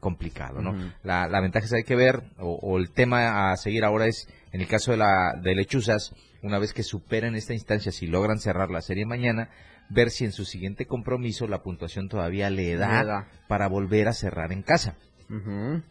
complicado, 0.00 0.62
¿no? 0.62 0.74
la, 1.02 1.40
ventaja 1.42 1.66
es 1.66 1.72
hay 1.74 1.84
que 1.84 1.96
ver, 1.96 2.22
o, 2.38 2.78
el 2.78 2.92
tema 2.92 3.50
a 3.50 3.56
seguir 3.58 3.84
ahora 3.84 4.06
es, 4.06 4.26
en 4.52 4.62
el 4.62 4.68
caso 4.68 4.92
de, 4.92 4.96
la, 4.96 5.34
de 5.42 5.54
Lechuzas, 5.54 6.14
una 6.40 6.58
vez 6.58 6.72
que 6.72 6.82
superan 6.82 7.34
esta 7.34 7.52
instancia, 7.52 7.92
si 7.92 8.06
logran 8.06 8.38
cerrar 8.38 8.70
la 8.70 8.80
serie 8.80 9.04
mañana, 9.04 9.50
ver 9.90 10.10
si 10.10 10.24
en 10.24 10.32
su 10.32 10.46
siguiente 10.46 10.86
compromiso 10.86 11.46
la 11.46 11.62
puntuación 11.62 12.08
todavía 12.08 12.48
le 12.48 12.76
da. 12.76 13.28
para 13.48 13.68
volver 13.68 14.08
a 14.08 14.14
cerrar 14.14 14.50
en 14.50 14.62
casa. 14.62 14.96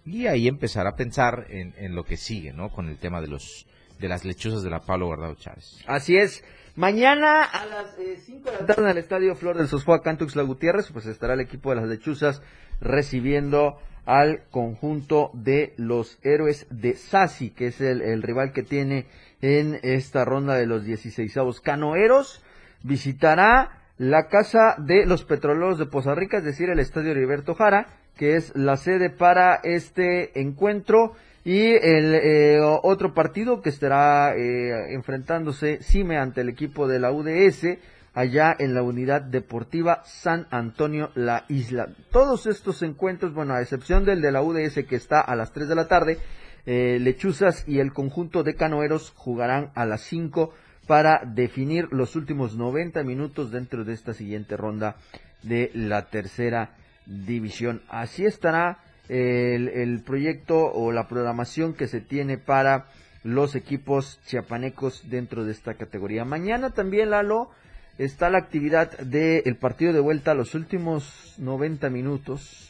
Y 0.06 0.28
ahí 0.28 0.48
empezar 0.48 0.88
a 0.88 0.96
pensar 0.96 1.46
en, 1.50 1.96
lo 1.96 2.04
que 2.04 2.18
sigue, 2.18 2.54
¿no? 2.54 2.70
Con 2.70 2.88
el 2.88 2.98
tema 2.98 3.22
de 3.22 3.28
los 3.28 3.68
de 4.00 4.10
las 4.10 4.26
lechuzas 4.26 4.64
de 4.64 4.70
la 4.70 4.82
Pablo 4.82 5.06
Guardado 5.06 5.36
Chávez. 5.36 5.80
Así 5.88 6.18
es. 6.18 6.44
Mañana 6.76 7.44
a 7.44 7.66
las 7.66 7.96
5 8.26 8.50
eh, 8.50 8.52
de 8.52 8.60
la 8.60 8.66
tarde 8.66 8.82
en 8.84 8.90
el 8.90 8.98
Estadio 8.98 9.36
Flor 9.36 9.58
del 9.58 9.68
Sosfua 9.68 10.02
Cantux 10.02 10.36
La 10.36 10.44
Gutiérrez, 10.44 10.92
pues 10.92 11.06
estará 11.06 11.36
el 11.36 11.40
equipo 11.40 11.70
de 11.70 11.78
las 11.78 11.88
lechuzas 11.88 12.42
recibiendo 12.82 13.78
al 14.06 14.44
conjunto 14.50 15.30
de 15.34 15.74
los 15.78 16.18
héroes 16.24 16.68
de 16.70 16.96
Sasi, 16.96 17.52
que 17.52 17.68
es 17.68 17.80
el, 17.80 18.02
el 18.02 18.22
rival 18.24 18.52
que 18.52 18.64
tiene 18.64 19.06
en 19.42 19.80
esta 19.84 20.26
ronda 20.26 20.56
de 20.56 20.66
los 20.66 20.84
16 20.84 21.34
Canoeros 21.62 22.44
visitará 22.84 23.84
la 23.98 24.28
casa 24.28 24.76
de 24.78 25.06
los 25.06 25.24
petroleros 25.24 25.80
de 25.80 25.86
Poza 25.86 26.16
Rica, 26.16 26.38
es 26.38 26.44
decir, 26.44 26.70
el 26.70 26.80
estadio 26.80 27.12
Heriberto 27.12 27.56
Jara, 27.56 27.88
que 28.18 28.36
es 28.36 28.56
la 28.56 28.78
sede 28.78 29.10
para 29.10 29.56
este 29.64 30.40
encuentro. 30.40 31.14
Y 31.46 31.74
el 31.74 32.16
eh, 32.16 32.60
otro 32.62 33.14
partido 33.14 33.62
que 33.62 33.70
estará 33.70 34.34
eh, 34.36 34.94
enfrentándose 34.94 35.80
CIME 35.84 36.18
ante 36.18 36.40
el 36.40 36.48
equipo 36.48 36.88
de 36.88 37.00
la 37.00 37.12
UDS 37.12 37.80
allá 38.14 38.56
en 38.58 38.74
la 38.74 38.84
unidad 38.84 39.22
deportiva 39.22 40.04
San 40.06 40.48
Antonio 40.52 41.12
La 41.16 41.46
Isla. 41.50 41.90
Todos 42.12 42.46
estos 42.46 42.82
encuentros, 42.84 43.34
bueno, 43.34 43.56
a 43.56 43.62
excepción 43.62 44.06
del 44.06 44.22
de 44.22 44.32
la 44.32 44.42
UDS 44.42 44.86
que 44.88 44.96
está 44.96 45.20
a 45.20 45.36
las 45.36 45.52
3 45.52 45.68
de 45.68 45.76
la 45.76 45.88
tarde, 45.88 46.20
eh, 46.66 46.98
Lechuzas 47.02 47.68
y 47.68 47.80
el 47.80 47.92
conjunto 47.92 48.44
de 48.44 48.56
canoeros 48.56 49.12
jugarán 49.16 49.72
a 49.76 49.86
las 49.86 50.02
5 50.02 50.54
para 50.88 51.24
definir 51.26 51.88
los 51.92 52.16
últimos 52.16 52.56
90 52.56 53.04
minutos 53.04 53.52
dentro 53.52 53.84
de 53.84 53.94
esta 53.94 54.14
siguiente 54.14 54.56
ronda 54.58 54.96
de 55.42 55.72
la 55.74 56.06
tercera 56.10 56.76
división. 57.06 57.82
Así 57.90 58.26
estará 58.26 58.80
el, 59.10 60.02
proyecto 60.06 60.72
o 60.72 60.92
la 60.92 61.08
programación 61.08 61.74
que 61.74 61.88
se 61.88 62.02
tiene 62.02 62.38
para 62.38 62.86
los 63.24 63.56
equipos 63.56 64.20
chiapanecos 64.26 65.10
dentro 65.10 65.46
de 65.46 65.52
esta 65.52 65.76
categoría. 65.76 66.26
Mañana 66.26 66.72
también, 66.72 67.12
Lalo, 67.12 67.50
está 67.98 68.30
la 68.30 68.40
actividad 68.40 68.98
del 69.00 69.56
partido 69.56 69.94
de 69.94 70.00
vuelta 70.00 70.34
los 70.34 70.56
últimos 70.56 71.36
90 71.38 71.90
minutos. 71.90 72.70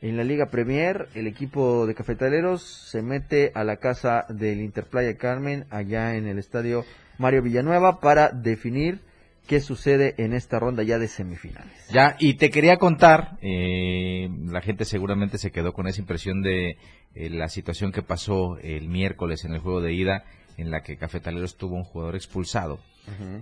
En 0.00 0.16
la 0.16 0.24
Liga 0.24 0.46
Premier, 0.46 1.08
el 1.14 1.26
equipo 1.26 1.86
de 1.86 1.94
cafetaleros 1.94 2.62
se 2.62 3.00
mete 3.00 3.52
a 3.54 3.64
la 3.64 3.76
casa 3.76 4.26
del 4.28 4.60
Interplaya 4.60 5.16
Carmen, 5.16 5.64
allá 5.70 6.16
en 6.16 6.26
el 6.26 6.38
estadio 6.38 6.84
Mario 7.16 7.42
Villanueva, 7.42 8.00
para 8.00 8.28
definir 8.28 9.00
qué 9.46 9.60
sucede 9.60 10.14
en 10.18 10.32
esta 10.32 10.58
ronda 10.58 10.82
ya 10.82 10.98
de 10.98 11.08
semifinales. 11.08 11.72
Ya, 11.90 12.16
y 12.18 12.34
te 12.34 12.50
quería 12.50 12.78
contar, 12.78 13.38
eh, 13.42 14.28
la 14.46 14.60
gente 14.60 14.84
seguramente 14.84 15.38
se 15.38 15.50
quedó 15.50 15.72
con 15.72 15.86
esa 15.86 16.00
impresión 16.00 16.42
de 16.42 16.78
eh, 17.14 17.30
la 17.30 17.48
situación 17.48 17.92
que 17.92 18.02
pasó 18.02 18.58
el 18.58 18.88
miércoles 18.88 19.44
en 19.44 19.52
el 19.52 19.60
juego 19.60 19.80
de 19.80 19.92
ida, 19.92 20.24
en 20.56 20.70
la 20.70 20.82
que 20.82 20.96
Cafetaleros 20.96 21.56
tuvo 21.56 21.76
un 21.76 21.84
jugador 21.84 22.14
expulsado. 22.16 22.78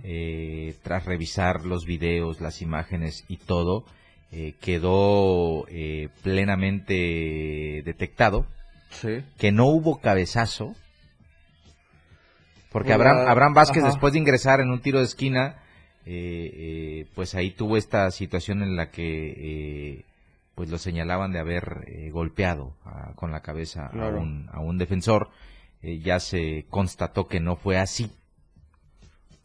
Eh, 0.03 0.75
tras 0.83 1.05
revisar 1.05 1.65
los 1.65 1.85
videos, 1.85 2.41
las 2.41 2.61
imágenes 2.61 3.23
y 3.29 3.37
todo, 3.37 3.85
eh, 4.31 4.55
quedó 4.59 5.65
eh, 5.69 6.09
plenamente 6.21 7.81
detectado 7.85 8.45
que 9.37 9.51
no 9.51 9.67
hubo 9.67 10.01
cabezazo, 10.01 10.75
porque 12.71 12.93
Abraham, 12.93 13.27
Abraham 13.27 13.53
Vázquez 13.53 13.83
después 13.83 14.13
de 14.13 14.19
ingresar 14.19 14.59
en 14.59 14.69
un 14.69 14.81
tiro 14.81 14.99
de 14.99 15.05
esquina, 15.05 15.62
pues 16.03 17.35
ahí 17.35 17.51
tuvo 17.51 17.77
esta 17.77 18.11
situación 18.11 18.61
en 18.61 18.75
la 18.75 18.91
que 18.91 20.05
pues 20.55 20.69
lo 20.69 20.77
señalaban 20.77 21.31
de 21.31 21.39
haber 21.39 22.09
golpeado 22.11 22.75
con 23.15 23.31
la 23.31 23.41
cabeza 23.41 23.87
a, 23.87 24.07
un, 24.09 24.49
a 24.51 24.59
un 24.59 24.77
defensor. 24.77 25.29
ya 25.81 26.19
se 26.19 26.65
constató 26.69 27.27
que 27.27 27.39
no 27.39 27.55
fue 27.55 27.77
así. 27.77 28.11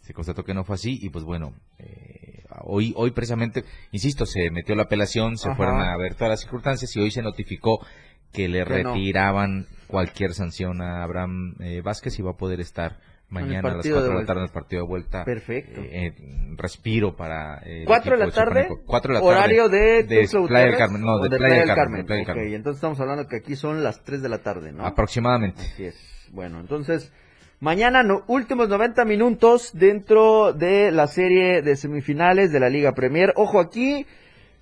Se 0.00 0.14
constató 0.14 0.42
que 0.42 0.54
no 0.54 0.64
fue 0.64 0.76
así 0.76 0.98
y 1.02 1.10
pues 1.10 1.24
bueno, 1.24 1.52
eh, 1.78 2.44
hoy, 2.62 2.92
hoy 2.96 3.10
precisamente, 3.12 3.64
insisto, 3.92 4.26
se 4.26 4.50
metió 4.50 4.74
la 4.74 4.84
apelación, 4.84 5.36
se 5.36 5.54
fueron 5.54 5.80
a 5.80 5.96
ver 5.96 6.14
todas 6.14 6.30
las 6.30 6.40
circunstancias 6.40 6.94
y 6.96 7.00
hoy 7.00 7.10
se 7.10 7.22
notificó 7.22 7.84
que 8.32 8.48
le 8.48 8.64
retiraban 8.64 9.66
cualquier 9.86 10.34
sanción 10.34 10.82
a 10.82 11.02
Abraham 11.02 11.54
eh, 11.60 11.80
Vázquez 11.82 12.18
y 12.18 12.22
va 12.22 12.32
a 12.32 12.36
poder 12.36 12.60
estar 12.60 12.98
mañana 13.28 13.68
a 13.70 13.76
las 13.76 13.86
4 13.86 14.02
de 14.02 14.14
la 14.14 14.24
tarde 14.24 14.40
en 14.40 14.46
el 14.46 14.52
partido 14.52 14.82
de 14.82 14.88
vuelta. 14.88 15.24
Perfecto. 15.24 15.80
Eh, 15.82 16.14
respiro 16.56 17.16
para. 17.16 17.60
Eh, 17.64 17.84
¿4 17.86 18.10
de 18.10 18.16
la 18.16 18.30
tarde? 18.30 18.68
4 18.86 19.12
de 19.12 19.14
la 19.14 19.20
tarde. 19.24 19.34
Horario 19.34 19.68
de, 19.68 20.02
de 20.04 20.28
Playa 20.46 20.66
del 20.66 20.76
Carmen. 20.76 21.02
No, 21.02 21.18
de, 21.18 21.36
Playa, 21.36 21.64
del 21.64 21.74
Carmen. 21.74 22.02
Ok, 22.02 22.36
entonces 22.36 22.76
estamos 22.76 23.00
hablando 23.00 23.26
que 23.26 23.36
aquí 23.36 23.56
son 23.56 23.82
las 23.82 24.02
3 24.04 24.22
de 24.22 24.28
la 24.28 24.38
tarde, 24.38 24.72
¿no? 24.72 24.84
Aproximadamente. 24.84 25.62
Así 25.62 25.84
es. 25.84 26.28
Bueno, 26.32 26.60
entonces 26.60 27.12
Mañana, 27.60 28.04
no, 28.04 28.22
últimos 28.28 28.68
90 28.68 29.04
minutos 29.04 29.72
dentro 29.74 30.52
de 30.52 30.92
la 30.92 31.08
serie 31.08 31.60
de 31.60 31.74
semifinales 31.74 32.52
de 32.52 32.60
la 32.60 32.68
Liga 32.68 32.92
Premier. 32.92 33.32
Ojo 33.34 33.58
aquí, 33.58 34.06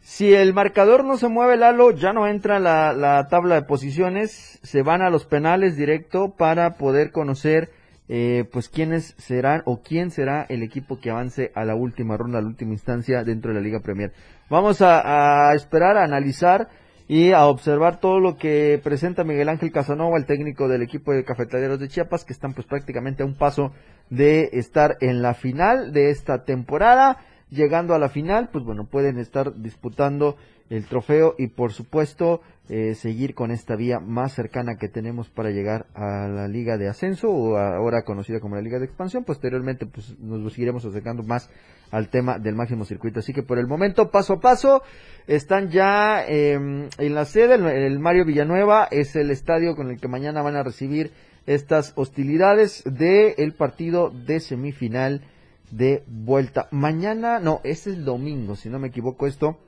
si 0.01 0.33
el 0.33 0.55
marcador 0.55 1.05
no 1.05 1.19
se 1.19 1.29
mueve, 1.29 1.59
Lalo, 1.59 1.91
ya 1.91 2.15
no 2.15 2.27
entra 2.27 2.59
la, 2.59 2.95
la 2.95 3.29
tabla 3.29 3.57
de 3.57 3.63
posiciones, 3.67 4.59
se 4.63 4.81
van 4.81 5.03
a 5.03 5.11
los 5.11 5.27
penales 5.27 5.77
directo 5.77 6.35
para 6.39 6.79
poder 6.79 7.13
conocer 7.13 7.69
eh, 8.09 8.45
pues 8.53 8.69
quiénes 8.69 9.15
serán 9.19 9.63
o 9.65 9.83
quién 9.83 10.11
será 10.11 10.47
el 10.49 10.63
equipo 10.63 11.01
que 11.01 11.11
avance 11.11 11.51
a 11.55 11.65
la 11.65 11.75
última 11.75 12.17
ronda, 12.17 12.39
a 12.39 12.43
la 12.43 12.49
última 12.49 12.73
instancia 12.73 13.25
dentro 13.25 13.51
de 13.51 13.57
la 13.57 13.65
Liga 13.65 13.81
Premier. 13.81 14.13
Vamos 14.49 14.81
a, 14.81 15.53
esperar, 15.55 15.97
a 15.97 16.05
analizar 16.05 16.69
y 17.09 17.33
a 17.33 17.47
observar 17.47 17.99
todo 17.99 18.21
lo 18.21 18.37
que 18.37 18.81
presenta 18.83 19.25
Miguel 19.25 19.49
Ángel 19.49 19.73
Casanova, 19.73 20.19
el 20.19 20.27
técnico 20.27 20.69
del 20.69 20.83
equipo 20.83 21.13
de 21.13 21.25
cafetaleros 21.25 21.81
de 21.81 21.89
Chiapas, 21.89 22.25
que 22.25 22.33
están 22.33 22.55
pues 22.55 22.67
prácticamente 22.67 23.23
a 23.23 23.27
un 23.27 23.37
paso 23.37 23.73
de 24.09 24.51
estar 24.53 24.97
en 25.01 25.23
la 25.23 25.35
final 25.35 25.93
de 25.93 26.11
esta 26.11 26.45
temporada. 26.45 27.19
Llegando 27.49 27.95
a 27.95 28.01
la 28.01 28.09
final, 28.09 28.51
pues 28.53 28.65
bueno, 28.65 28.87
pueden 28.87 29.19
estar 29.19 29.55
disputando 29.55 30.37
el 30.71 30.87
trofeo 30.87 31.35
y 31.39 31.49
por 31.49 31.73
supuesto 31.73 32.41
eh, 32.69 32.97
seguir 32.97 33.37
con 33.37 33.53
esta 33.53 33.77
vía 33.77 34.01
más 34.01 34.33
cercana 34.33 34.77
que 34.77 34.89
tenemos 34.89 35.31
para 35.31 35.51
llegar 35.51 35.87
a 35.95 36.27
la 36.27 36.49
liga 36.49 36.77
de 36.77 36.89
ascenso 36.89 37.29
o 37.29 37.57
ahora 37.57 38.03
conocida 38.03 38.41
como 38.41 38.57
la 38.57 38.63
liga 38.63 38.81
de 38.81 38.87
expansión. 38.87 39.23
Posteriormente 39.23 39.87
pues 39.87 40.19
nos 40.19 40.53
seguiremos 40.53 40.85
acercando 40.85 41.23
más 41.23 41.49
al 41.93 42.09
tema 42.09 42.41
del 42.41 42.57
máximo 42.57 42.85
circuito. 42.85 43.21
Así 43.21 43.33
que 43.33 43.45
por 43.45 43.59
el 43.59 43.69
momento 43.69 44.11
paso 44.11 44.35
a 44.35 44.41
paso 44.41 44.83
están 45.29 45.71
ya 45.71 46.25
em, 46.27 46.89
en 46.99 47.15
la 47.15 47.25
sede 47.25 47.55
el, 47.55 48.01
Mario 48.01 48.25
Villanueva 48.25 48.89
es 48.91 49.15
el 49.15 49.31
estadio 49.31 49.77
con 49.77 49.91
el 49.91 50.01
que 50.01 50.09
mañana 50.09 50.43
van 50.43 50.57
a 50.57 50.65
recibir 50.65 51.13
estas 51.47 51.93
hostilidades 51.95 52.83
del 52.85 53.35
el 53.37 53.55
partido 53.55 54.11
de 54.11 54.41
semifinal 54.41 55.23
de 55.71 56.03
vuelta. 56.09 56.67
Mañana 56.73 57.39
no 57.39 57.61
es 57.63 57.87
el 57.87 58.05
domingo 58.05 58.57
si 58.57 58.69
no 58.69 58.81
me 58.81 58.89
equivoco 58.89 59.29
esto 59.29 59.61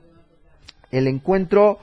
el 0.91 1.07
encuentro 1.07 1.79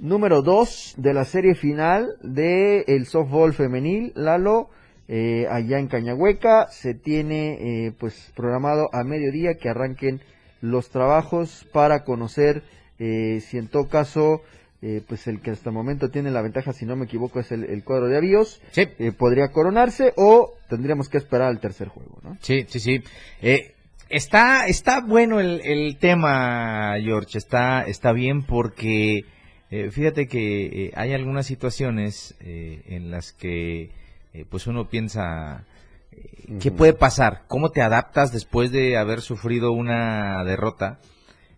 número 0.00 0.42
2 0.42 0.94
de 0.96 1.14
la 1.14 1.24
serie 1.24 1.54
final 1.54 2.14
de 2.22 2.84
el 2.86 3.06
softball 3.06 3.52
femenil, 3.52 4.12
Lalo, 4.14 4.70
eh, 5.08 5.46
allá 5.50 5.78
en 5.78 5.88
Cañahueca. 5.88 6.68
Se 6.70 6.94
tiene 6.94 7.86
eh, 7.86 7.92
pues 7.98 8.30
programado 8.36 8.88
a 8.92 9.04
mediodía 9.04 9.54
que 9.54 9.68
arranquen 9.68 10.20
los 10.60 10.90
trabajos 10.90 11.66
para 11.72 12.04
conocer 12.04 12.62
eh, 12.98 13.40
si 13.40 13.58
en 13.58 13.68
todo 13.68 13.88
caso 13.88 14.42
pues 15.08 15.26
el 15.26 15.40
que 15.40 15.50
hasta 15.50 15.70
el 15.70 15.74
momento 15.74 16.08
tiene 16.08 16.30
la 16.30 16.40
ventaja, 16.40 16.72
si 16.72 16.86
no 16.86 16.94
me 16.94 17.06
equivoco, 17.06 17.40
es 17.40 17.50
el, 17.50 17.82
cuadro 17.82 18.06
de 18.06 18.16
avíos. 18.16 18.60
podría 19.18 19.48
coronarse 19.48 20.12
o 20.16 20.54
tendríamos 20.68 21.08
que 21.08 21.18
esperar 21.18 21.48
al 21.48 21.58
tercer 21.58 21.88
juego, 21.88 22.20
¿no? 22.22 22.38
Sí, 22.40 22.64
sí, 22.68 22.78
sí. 22.78 23.02
Está, 24.08 24.66
está 24.66 25.00
bueno 25.00 25.40
el, 25.40 25.60
el 25.64 25.96
tema, 25.98 26.94
George. 27.00 27.38
Está, 27.38 27.82
está 27.82 28.12
bien 28.12 28.42
porque 28.42 29.24
eh, 29.70 29.90
fíjate 29.90 30.28
que 30.28 30.86
eh, 30.86 30.92
hay 30.94 31.12
algunas 31.12 31.46
situaciones 31.46 32.34
eh, 32.40 32.82
en 32.86 33.10
las 33.10 33.32
que 33.32 33.90
pues 34.50 34.68
uno 34.68 34.88
piensa 34.88 35.64
qué 36.60 36.70
puede 36.70 36.92
pasar, 36.92 37.42
cómo 37.48 37.70
te 37.70 37.82
adaptas 37.82 38.30
después 38.30 38.70
de 38.70 38.96
haber 38.96 39.20
sufrido 39.20 39.72
una 39.72 40.44
derrota 40.44 41.00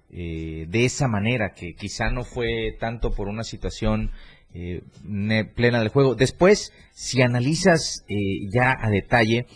de 0.09 0.85
esa 0.85 1.09
manera 1.09 1.53
que 1.53 1.75
quizá 1.75 2.11
no 2.11 2.25
fue 2.25 2.75
tanto 2.81 3.11
por 3.11 3.29
una 3.29 3.45
situación 3.45 4.13
plena 4.53 5.81
del 5.81 5.89
juego. 5.89 6.15
Después, 6.15 6.73
si 6.93 7.21
analizas 7.21 8.07
ya 8.51 8.75
a 8.81 8.89
detalle 8.89 9.47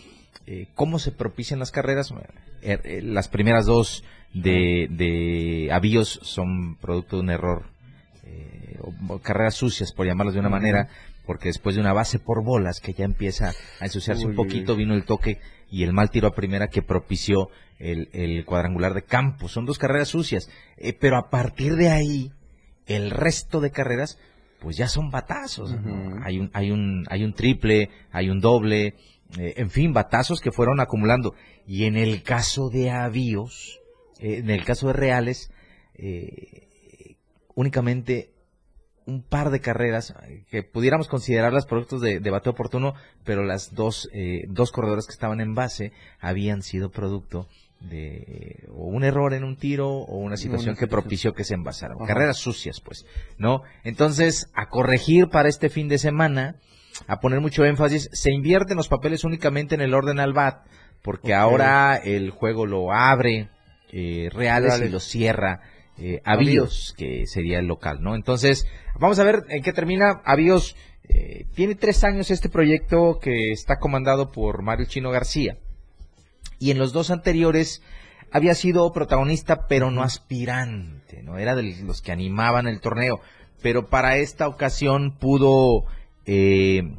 cómo 0.75 0.99
se 0.99 1.11
propician 1.11 1.57
las 1.57 1.71
carreras, 1.71 2.13
las 3.03 3.27
primeras 3.27 3.65
dos 3.65 4.03
de, 4.33 4.87
de 4.89 5.69
avíos 5.71 6.19
son 6.23 6.75
producto 6.75 7.17
de 7.17 7.21
un 7.21 7.29
error 7.29 7.75
carreras 9.21 9.55
sucias, 9.55 9.91
por 9.93 10.05
llamarlas 10.05 10.33
de 10.33 10.39
una 10.39 10.49
manera, 10.49 10.89
porque 11.25 11.49
después 11.49 11.75
de 11.75 11.81
una 11.81 11.93
base 11.93 12.19
por 12.19 12.43
bolas 12.43 12.79
que 12.79 12.93
ya 12.93 13.05
empieza 13.05 13.53
a 13.79 13.85
ensuciarse 13.85 14.25
un 14.25 14.35
poquito, 14.35 14.75
vino 14.75 14.93
el 14.93 15.05
toque 15.05 15.39
y 15.71 15.83
el 15.83 15.93
mal 15.93 16.09
tiro 16.09 16.27
a 16.27 16.35
primera 16.35 16.67
que 16.67 16.81
propició 16.81 17.49
el, 17.79 18.45
cuadrangular 18.45 18.93
de 18.93 19.03
campo. 19.03 19.47
Son 19.47 19.65
dos 19.65 19.77
carreras 19.77 20.09
sucias, 20.09 20.49
eh, 20.77 20.93
pero 20.93 21.17
a 21.17 21.29
partir 21.29 21.75
de 21.75 21.89
ahí, 21.89 22.31
el 22.85 23.11
resto 23.11 23.59
de 23.61 23.71
carreras, 23.71 24.19
pues 24.59 24.77
ya 24.77 24.87
son 24.87 25.09
batazos. 25.09 25.75
Hay, 26.23 26.39
un, 26.39 26.49
hay, 26.53 26.71
un, 26.71 27.05
hay 27.09 27.23
un 27.23 27.33
triple, 27.33 27.89
hay 28.11 28.29
un 28.29 28.39
doble, 28.39 28.95
eh, 29.37 29.53
en 29.57 29.69
fin, 29.69 29.93
batazos 29.93 30.41
que 30.41 30.51
fueron 30.51 30.79
acumulando. 30.79 31.33
Y 31.67 31.85
en 31.85 31.97
el 31.97 32.23
caso 32.23 32.69
de 32.69 32.91
avíos, 32.91 33.81
eh, 34.19 34.37
en 34.37 34.49
el 34.49 34.63
caso 34.63 34.87
de 34.87 34.93
Reales, 34.93 35.51
únicamente 37.55 38.35
un 39.05 39.21
par 39.21 39.51
de 39.51 39.59
carreras 39.59 40.15
eh, 40.27 40.43
que 40.49 40.63
pudiéramos 40.63 41.07
considerarlas 41.07 41.65
productos 41.65 42.01
de, 42.01 42.19
de 42.19 42.29
bateo 42.29 42.53
oportuno, 42.53 42.93
pero 43.23 43.43
las 43.43 43.73
dos, 43.73 44.09
eh, 44.13 44.45
dos 44.47 44.71
corredores 44.71 45.05
que 45.05 45.13
estaban 45.13 45.41
en 45.41 45.53
base 45.53 45.91
habían 46.19 46.61
sido 46.63 46.89
producto 46.89 47.47
de 47.81 48.67
o 48.69 48.85
un 48.85 49.03
error 49.03 49.33
en 49.33 49.43
un 49.43 49.57
tiro 49.57 49.89
o 49.89 50.17
una 50.17 50.37
situación 50.37 50.75
que 50.75 50.87
propició 50.87 51.33
que 51.33 51.43
se 51.43 51.53
envasaran. 51.53 51.97
Carreras 51.99 52.37
sucias, 52.37 52.81
pues, 52.81 53.05
¿no? 53.37 53.61
Entonces, 53.83 54.49
a 54.55 54.69
corregir 54.69 55.27
para 55.27 55.49
este 55.49 55.69
fin 55.69 55.87
de 55.87 55.97
semana, 55.97 56.55
a 57.07 57.19
poner 57.19 57.41
mucho 57.41 57.65
énfasis, 57.65 58.09
se 58.13 58.31
invierten 58.31 58.77
los 58.77 58.87
papeles 58.87 59.23
únicamente 59.23 59.75
en 59.75 59.81
el 59.81 59.93
orden 59.93 60.19
al 60.19 60.33
bat, 60.33 60.65
porque 61.01 61.33
ahora 61.33 61.95
el 61.97 62.31
juego 62.31 62.65
lo 62.65 62.91
abre 62.93 63.49
eh, 63.91 64.29
Reales, 64.31 64.81
y 64.81 64.89
lo 64.89 64.99
cierra 64.99 65.61
eh, 65.97 66.21
Avíos, 66.25 66.93
que 66.97 67.25
sería 67.27 67.59
el 67.59 67.67
local, 67.67 68.01
¿no? 68.01 68.15
Entonces, 68.15 68.67
vamos 68.99 69.19
a 69.19 69.23
ver 69.23 69.43
en 69.49 69.63
qué 69.63 69.71
termina. 69.71 70.21
Avíos 70.25 70.75
eh, 71.07 71.45
tiene 71.55 71.75
tres 71.75 72.03
años 72.03 72.31
este 72.31 72.49
proyecto 72.49 73.19
que 73.21 73.51
está 73.51 73.77
comandado 73.77 74.31
por 74.31 74.61
Mario 74.61 74.87
Chino 74.87 75.11
García. 75.11 75.57
Y 76.59 76.71
en 76.71 76.79
los 76.79 76.93
dos 76.93 77.11
anteriores 77.11 77.81
había 78.31 78.55
sido 78.55 78.91
protagonista, 78.91 79.67
pero 79.67 79.91
no 79.91 80.03
aspirante, 80.03 81.23
¿no? 81.23 81.37
Era 81.37 81.55
de 81.55 81.63
los 81.83 82.01
que 82.01 82.11
animaban 82.11 82.67
el 82.67 82.81
torneo. 82.81 83.21
Pero 83.61 83.87
para 83.87 84.17
esta 84.17 84.47
ocasión 84.47 85.17
pudo, 85.17 85.85
eh, 86.25 86.95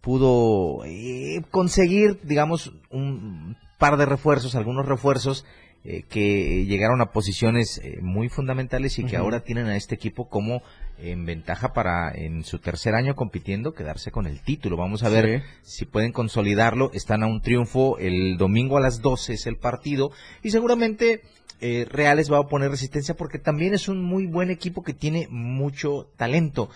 pudo 0.00 0.84
eh, 0.84 1.42
conseguir, 1.50 2.20
digamos, 2.22 2.72
un 2.90 3.56
par 3.78 3.96
de 3.96 4.06
refuerzos, 4.06 4.54
algunos 4.54 4.86
refuerzos 4.86 5.44
eh, 5.88 6.02
que 6.08 6.64
llegaron 6.64 7.00
a 7.00 7.12
posiciones 7.12 7.78
eh, 7.78 8.00
muy 8.02 8.28
fundamentales 8.28 8.98
y 8.98 9.04
que 9.04 9.16
ahora 9.16 9.44
tienen 9.44 9.66
a 9.66 9.76
este 9.76 9.94
equipo 9.94 10.28
como 10.28 10.62
en 10.98 11.24
ventaja 11.26 11.72
para 11.74 12.12
en 12.12 12.42
su 12.42 12.58
tercer 12.58 12.96
año 12.96 13.14
compitiendo 13.14 13.72
quedarse 13.72 14.10
con 14.10 14.26
el 14.26 14.40
título. 14.42 14.76
Vamos 14.76 15.04
a 15.04 15.10
ver 15.10 15.44
si 15.62 15.84
pueden 15.84 16.10
consolidarlo. 16.10 16.90
Están 16.92 17.22
a 17.22 17.28
un 17.28 17.40
triunfo. 17.40 17.98
El 17.98 18.36
domingo 18.36 18.78
a 18.78 18.80
las 18.80 19.00
12 19.00 19.34
es 19.34 19.46
el 19.46 19.58
partido 19.58 20.10
y 20.42 20.50
seguramente 20.50 21.20
eh, 21.60 21.86
Reales 21.88 22.32
va 22.32 22.38
a 22.38 22.48
poner 22.48 22.70
resistencia 22.70 23.14
porque 23.14 23.38
también 23.38 23.72
es 23.72 23.88
un 23.88 24.02
muy 24.02 24.26
buen 24.26 24.50
equipo 24.50 24.82
que 24.82 24.92
tiene 24.92 25.28
mucho 25.30 26.08
talento. 26.16 26.68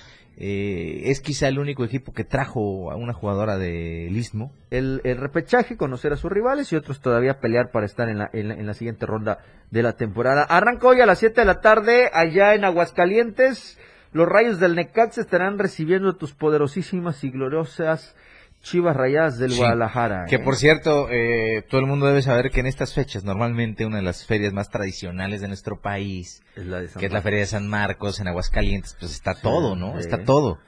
Eh, 0.42 1.10
es 1.10 1.20
quizá 1.20 1.48
el 1.48 1.58
único 1.58 1.84
equipo 1.84 2.14
que 2.14 2.24
trajo 2.24 2.90
a 2.90 2.96
una 2.96 3.12
jugadora 3.12 3.58
del 3.58 4.16
Istmo. 4.16 4.54
El, 4.70 5.02
el, 5.04 5.18
repechaje, 5.18 5.76
conocer 5.76 6.14
a 6.14 6.16
sus 6.16 6.32
rivales 6.32 6.72
y 6.72 6.76
otros 6.76 7.00
todavía 7.00 7.40
pelear 7.40 7.70
para 7.70 7.84
estar 7.84 8.08
en 8.08 8.16
la, 8.18 8.30
en 8.32 8.48
la, 8.48 8.54
en 8.54 8.66
la 8.66 8.72
siguiente 8.72 9.04
ronda 9.04 9.40
de 9.70 9.82
la 9.82 9.96
temporada. 9.96 10.44
Arranca 10.44 10.88
hoy 10.88 11.02
a 11.02 11.06
las 11.06 11.18
7 11.18 11.42
de 11.42 11.44
la 11.44 11.60
tarde 11.60 12.08
allá 12.14 12.54
en 12.54 12.64
Aguascalientes. 12.64 13.78
Los 14.12 14.26
rayos 14.26 14.58
del 14.58 14.76
Necaxa 14.76 15.20
estarán 15.20 15.58
recibiendo 15.58 16.16
tus 16.16 16.32
poderosísimas 16.32 17.22
y 17.22 17.30
gloriosas 17.30 18.16
Chivas 18.62 18.94
Rayadas 18.94 19.38
del 19.38 19.52
Sí, 19.52 19.58
Guadalajara. 19.58 20.26
Que 20.28 20.36
¿eh? 20.36 20.38
por 20.38 20.56
cierto, 20.56 21.08
eh, 21.10 21.64
todo 21.68 21.80
el 21.80 21.86
mundo 21.86 22.06
debe 22.06 22.20
saber 22.22 22.50
que 22.50 22.60
en 22.60 22.66
estas 22.66 22.92
fechas, 22.94 23.24
normalmente 23.24 23.86
una 23.86 23.96
de 23.96 24.02
las 24.02 24.26
ferias 24.26 24.52
más 24.52 24.68
tradicionales 24.68 25.40
de 25.40 25.48
nuestro 25.48 25.80
país, 25.80 26.42
es 26.56 26.66
la 26.66 26.80
de 26.80 26.88
San 26.88 27.00
que 27.00 27.06
es 27.06 27.12
la. 27.12 27.22
Feria 27.22 27.40
de 27.40 27.46
San 27.46 27.68
Marcos 27.68 28.20
en 28.20 28.28
Aguascalientes, 28.28 28.96
pues 29.00 29.12
está 29.12 29.34
todo, 29.34 29.76
¿no? 29.76 29.98
Está 29.98 30.24
todo. 30.24 30.58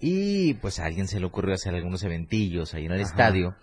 Y 0.00 0.54
pues 0.54 0.80
a 0.80 0.86
alguien 0.86 1.08
se 1.08 1.20
le 1.20 1.26
ocurrió 1.26 1.54
hacer 1.54 1.74
algunos 1.74 2.02
eventillos 2.02 2.74
ahí 2.74 2.86
en 2.86 2.92
el 2.92 3.00
Ajá. 3.02 3.10
estadio. 3.10 3.54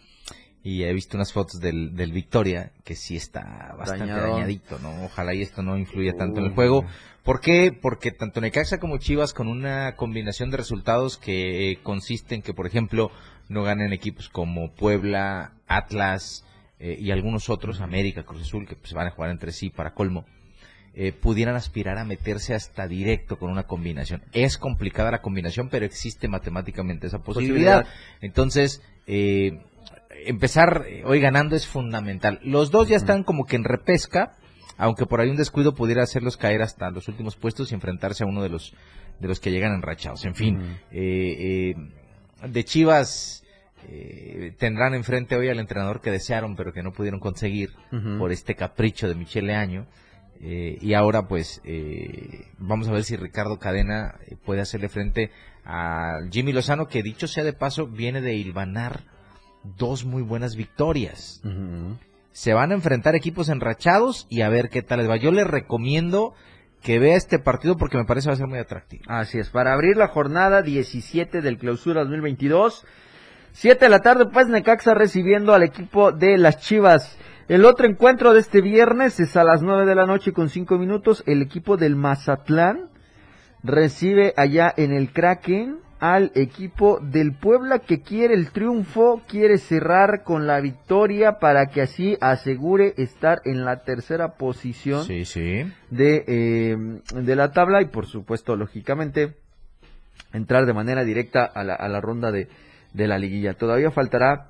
Y 0.68 0.84
he 0.84 0.92
visto 0.92 1.16
unas 1.16 1.32
fotos 1.32 1.62
del, 1.62 1.96
del 1.96 2.12
Victoria, 2.12 2.74
que 2.84 2.94
sí 2.94 3.16
está 3.16 3.74
bastante 3.80 4.08
Dañado. 4.08 4.34
dañadito, 4.34 4.80
¿no? 4.80 5.06
Ojalá 5.06 5.34
y 5.34 5.42
esto 5.42 5.64
no 5.64 5.78
influya 5.78 6.18
tanto 6.18 6.42
en 6.42 6.48
el 6.48 6.52
juego. 6.52 6.84
¿Por 7.24 7.40
qué? 7.40 7.72
Porque 7.72 8.12
tanto 8.12 8.42
Necaxa 8.42 8.78
como 8.78 8.98
Chivas 8.98 9.32
con 9.34 9.48
una 9.48 9.96
combinación 9.96 10.52
de 10.52 10.58
resultados 10.58 11.18
que 11.18 11.72
eh, 11.72 11.80
consiste 11.82 12.36
en 12.36 12.42
que, 12.42 12.54
por 12.54 12.68
ejemplo, 12.68 13.12
no 13.48 13.64
ganen 13.64 13.94
equipos 13.94 14.28
como 14.28 14.74
Puebla, 14.74 15.54
Atlas 15.68 16.44
eh, 16.80 16.98
y 17.00 17.12
algunos 17.12 17.50
otros, 17.50 17.80
América, 17.80 18.24
Cruz 18.24 18.42
Azul, 18.42 18.68
que 18.68 18.76
pues 18.76 18.92
van 18.92 19.08
a 19.08 19.12
jugar 19.12 19.32
entre 19.32 19.54
sí 19.54 19.70
para 19.70 19.94
colmo, 19.94 20.26
eh, 20.96 21.14
pudieran 21.14 21.56
aspirar 21.56 21.98
a 21.98 22.04
meterse 22.04 22.54
hasta 22.54 22.90
directo 22.90 23.40
con 23.40 23.52
una 23.52 23.64
combinación. 23.64 24.22
Es 24.34 24.58
complicada 24.58 25.12
la 25.12 25.22
combinación, 25.22 25.70
pero 25.70 25.86
existe 25.86 26.28
matemáticamente 26.28 27.08
esa 27.08 27.20
posibilidad. 27.20 27.84
Posibilidad. 27.84 28.20
Entonces, 28.20 28.82
eh, 29.06 29.62
empezar 30.26 30.86
eh, 30.88 31.04
hoy 31.06 31.20
ganando 31.20 31.56
es 31.56 31.68
fundamental. 31.68 32.40
Los 32.44 32.72
dos 32.72 32.88
ya 32.88 32.96
están 32.96 33.24
como 33.24 33.46
que 33.46 33.56
en 33.56 33.64
repesca, 33.64 34.38
aunque 34.78 35.06
por 35.06 35.22
ahí 35.22 35.30
un 35.30 35.38
descuido 35.38 35.76
pudiera 35.76 36.04
hacerlos 36.04 36.38
caer 36.38 36.62
hasta 36.62 36.90
los 36.92 37.08
últimos 37.08 37.36
puestos 37.36 37.72
y 37.72 37.76
enfrentarse 37.76 38.24
a 38.24 38.28
uno 38.28 38.42
de 38.42 38.50
los 38.50 38.74
de 39.20 39.28
los 39.28 39.40
que 39.40 39.52
llegan 39.52 39.74
enrachados. 39.74 40.26
En 40.26 40.36
fin, 40.36 40.60
eh, 40.92 41.74
eh, 41.74 42.48
de 42.48 42.64
Chivas 42.64 43.44
eh, 43.90 44.54
tendrán 44.58 44.94
enfrente 44.96 45.36
hoy 45.36 45.48
al 45.50 45.60
entrenador 45.60 46.02
que 46.02 46.12
desearon 46.12 46.56
pero 46.56 46.74
que 46.74 46.84
no 46.84 46.92
pudieron 46.92 47.20
conseguir 47.20 47.70
por 48.18 48.32
este 48.32 48.56
capricho 48.56 49.08
de 49.08 49.16
Michele 49.16 49.56
Año. 49.56 49.88
Eh, 50.40 50.78
y 50.82 50.94
ahora 50.94 51.28
pues 51.28 51.62
eh, 51.64 52.46
vamos 52.60 52.88
a 52.88 52.92
ver 52.92 53.04
si 53.04 53.16
Ricardo 53.16 53.58
Cadena 53.58 54.16
puede 54.46 54.62
hacerle 54.62 54.88
frente 54.88 55.32
a 55.66 56.20
Jimmy 56.32 56.54
Lozano 56.54 56.88
que 56.88 57.02
dicho 57.02 57.28
sea 57.28 57.44
de 57.44 57.54
paso 57.54 57.88
viene 57.88 58.22
de 58.22 58.36
hilvanar 58.36 59.02
dos 59.76 60.06
muy 60.06 60.22
buenas 60.22 60.56
victorias. 60.56 61.42
Se 62.32 62.54
van 62.54 62.72
a 62.72 62.76
enfrentar 62.76 63.16
equipos 63.16 63.50
enrachados 63.50 64.28
y 64.30 64.42
a 64.42 64.50
ver 64.50 64.70
qué 64.70 64.82
tal 64.82 65.00
les 65.00 65.10
va. 65.10 65.18
Yo 65.18 65.32
les 65.32 65.48
recomiendo 65.48 66.34
que 66.82 67.00
vea 67.00 67.16
este 67.16 67.40
partido 67.40 67.78
porque 67.78 67.98
me 67.98 68.06
parece 68.06 68.30
va 68.30 68.34
a 68.34 68.38
ser 68.38 68.48
muy 68.48 68.60
atractivo. 68.60 69.04
Así 69.08 69.40
es, 69.40 69.50
para 69.50 69.74
abrir 69.74 69.98
la 69.98 70.08
jornada 70.08 70.62
17 70.62 71.42
del 71.42 71.58
clausura 71.58 72.02
2022. 72.02 72.86
7 73.54 73.86
de 73.86 73.90
la 73.90 74.00
tarde, 74.00 74.28
pues 74.32 74.48
Necaxa 74.48 74.94
recibiendo 74.94 75.54
al 75.54 75.64
equipo 75.64 76.12
de 76.12 76.38
las 76.38 76.60
Chivas. 76.60 77.18
El 77.48 77.66
otro 77.66 77.88
encuentro 77.88 78.34
de 78.34 78.42
este 78.42 78.62
viernes 78.62 79.20
es 79.20 79.36
a 79.36 79.44
las 79.44 79.64
9 79.64 79.86
de 79.86 79.96
la 79.96 80.06
noche 80.06 80.32
con 80.32 80.50
5 80.50 80.78
minutos. 80.78 81.24
El 81.26 81.42
equipo 81.42 81.76
del 81.76 81.96
Mazatlán 81.96 82.90
recibe 83.64 84.34
allá 84.38 84.72
en 84.78 84.94
el 84.94 85.12
Kraken 85.12 85.80
al 86.00 86.32
equipo 86.36 87.00
del 87.02 87.34
Puebla 87.34 87.80
que 87.80 88.02
quiere 88.02 88.34
el 88.36 88.52
triunfo, 88.52 89.22
quiere 89.28 89.58
cerrar 89.58 90.24
con 90.24 90.46
la 90.46 90.60
victoria 90.62 91.40
para 91.40 91.68
que 91.68 91.82
así 91.82 92.18
asegure 92.22 92.94
estar 92.98 93.42
en 93.46 93.66
la 93.66 93.84
tercera 93.84 94.34
posición 94.36 95.04
Sí, 95.06 95.26
sí. 95.26 95.64
de, 95.90 96.24
eh, 96.28 96.78
de 97.16 97.36
la 97.36 97.52
tabla 97.52 97.82
y 97.82 97.86
por 97.86 98.06
supuesto, 98.06 98.56
lógicamente, 98.56 99.36
entrar 100.34 100.66
de 100.66 100.74
manera 100.74 101.04
directa 101.04 101.44
a 101.46 101.64
la, 101.64 101.74
a 101.74 101.88
la 101.88 102.00
ronda 102.02 102.32
de, 102.32 102.48
de 102.94 103.08
la 103.08 103.18
liguilla. 103.18 103.54
Todavía 103.56 103.90
faltará 103.92 104.50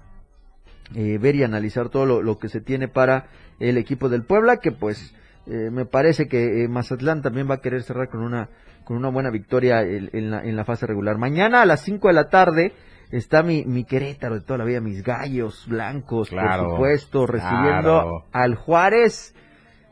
eh, 0.96 1.18
ver 1.18 1.36
y 1.36 1.44
analizar 1.44 1.90
todo 1.90 2.06
lo, 2.06 2.22
lo 2.22 2.40
que 2.40 2.50
se 2.50 2.62
tiene 2.62 2.88
para 2.88 3.28
el 3.60 3.78
equipo 3.78 4.10
del 4.10 4.24
Puebla, 4.24 4.58
que 4.58 4.72
pues 4.72 5.14
eh, 5.46 5.70
me 5.72 5.86
parece 5.86 6.28
que 6.28 6.64
eh, 6.64 6.68
Mazatlán 6.68 7.22
también 7.22 7.50
va 7.50 7.56
a 7.56 7.62
querer 7.62 7.84
cerrar 7.84 8.10
con 8.10 8.22
una, 8.22 8.50
con 8.88 8.96
una 8.96 9.10
buena 9.10 9.30
victoria 9.32 9.82
en, 9.82 10.10
en 10.14 10.32
la, 10.32 10.42
en 10.44 10.56
la 10.56 10.64
fase 10.64 10.88
regular. 10.88 11.18
Mañana 11.18 11.62
a 11.62 11.66
las 11.66 11.82
5 11.82 12.08
de 12.08 12.14
la 12.14 12.30
tarde 12.30 12.72
está 13.12 13.44
mi, 13.44 13.66
mi 13.66 13.84
Querétaro 13.84 14.36
de 14.36 14.42
toda 14.42 14.60
la 14.60 14.64
vida, 14.64 14.80
mis 14.80 15.04
gallos 15.04 15.66
blancos, 15.68 16.30
Claro, 16.30 16.64
por 16.64 16.72
supuesto, 16.72 17.28
recibiendo 17.28 17.82
claro. 17.82 18.26
al 18.32 18.56
Juárez 18.56 19.36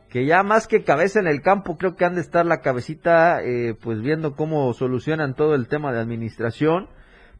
que 0.08 0.24
ya 0.24 0.42
más 0.42 0.66
que 0.66 0.82
cabeza 0.82 1.20
en 1.20 1.26
el 1.26 1.42
campo, 1.42 1.76
creo 1.76 1.94
que 1.94 2.06
han 2.06 2.14
de 2.14 2.22
estar 2.22 2.46
la 2.46 2.60
cabecita, 2.62 3.42
eh, 3.42 3.74
pues 3.82 4.00
viendo 4.00 4.34
cómo 4.34 4.72
solucionan 4.72 5.34
todo 5.34 5.54
el 5.54 5.68
tema 5.68 5.92
de 5.92 6.00
administración 6.00 6.88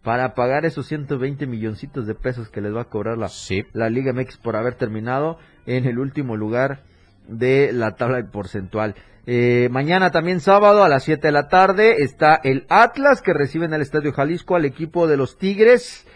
para 0.02 0.34
pagar 0.34 0.66
esos 0.66 0.86
120 0.86 1.46
milloncitos 1.46 2.06
de 2.06 2.14
pesos 2.14 2.50
que 2.50 2.60
les 2.60 2.74
va 2.74 2.82
a 2.82 2.88
cobrar 2.90 3.16
la, 3.16 3.28
Sí. 3.28 3.64
la 3.72 3.88
Liga 3.88 4.12
MX 4.12 4.36
por 4.36 4.56
haber 4.56 4.74
terminado 4.74 5.38
en 5.64 5.86
el 5.86 5.98
último 5.98 6.36
lugar 6.36 6.80
de 7.28 7.72
la 7.72 7.92
tabla 7.96 8.22
porcentual. 8.30 8.94
Eh, 9.28 9.68
mañana 9.72 10.12
también 10.12 10.38
sábado 10.38 10.84
a 10.84 10.88
las 10.88 11.02
7 11.02 11.26
de 11.26 11.32
la 11.32 11.48
tarde 11.48 12.02
está 12.04 12.36
el 12.44 12.64
Atlas 12.68 13.22
que 13.22 13.34
recibe 13.34 13.64
en 13.66 13.74
el 13.74 13.82
Estadio 13.82 14.12
Jalisco 14.12 14.54
al 14.54 14.64
equipo 14.64 15.08
de 15.08 15.16
los 15.16 15.36
Tigres. 15.36 16.06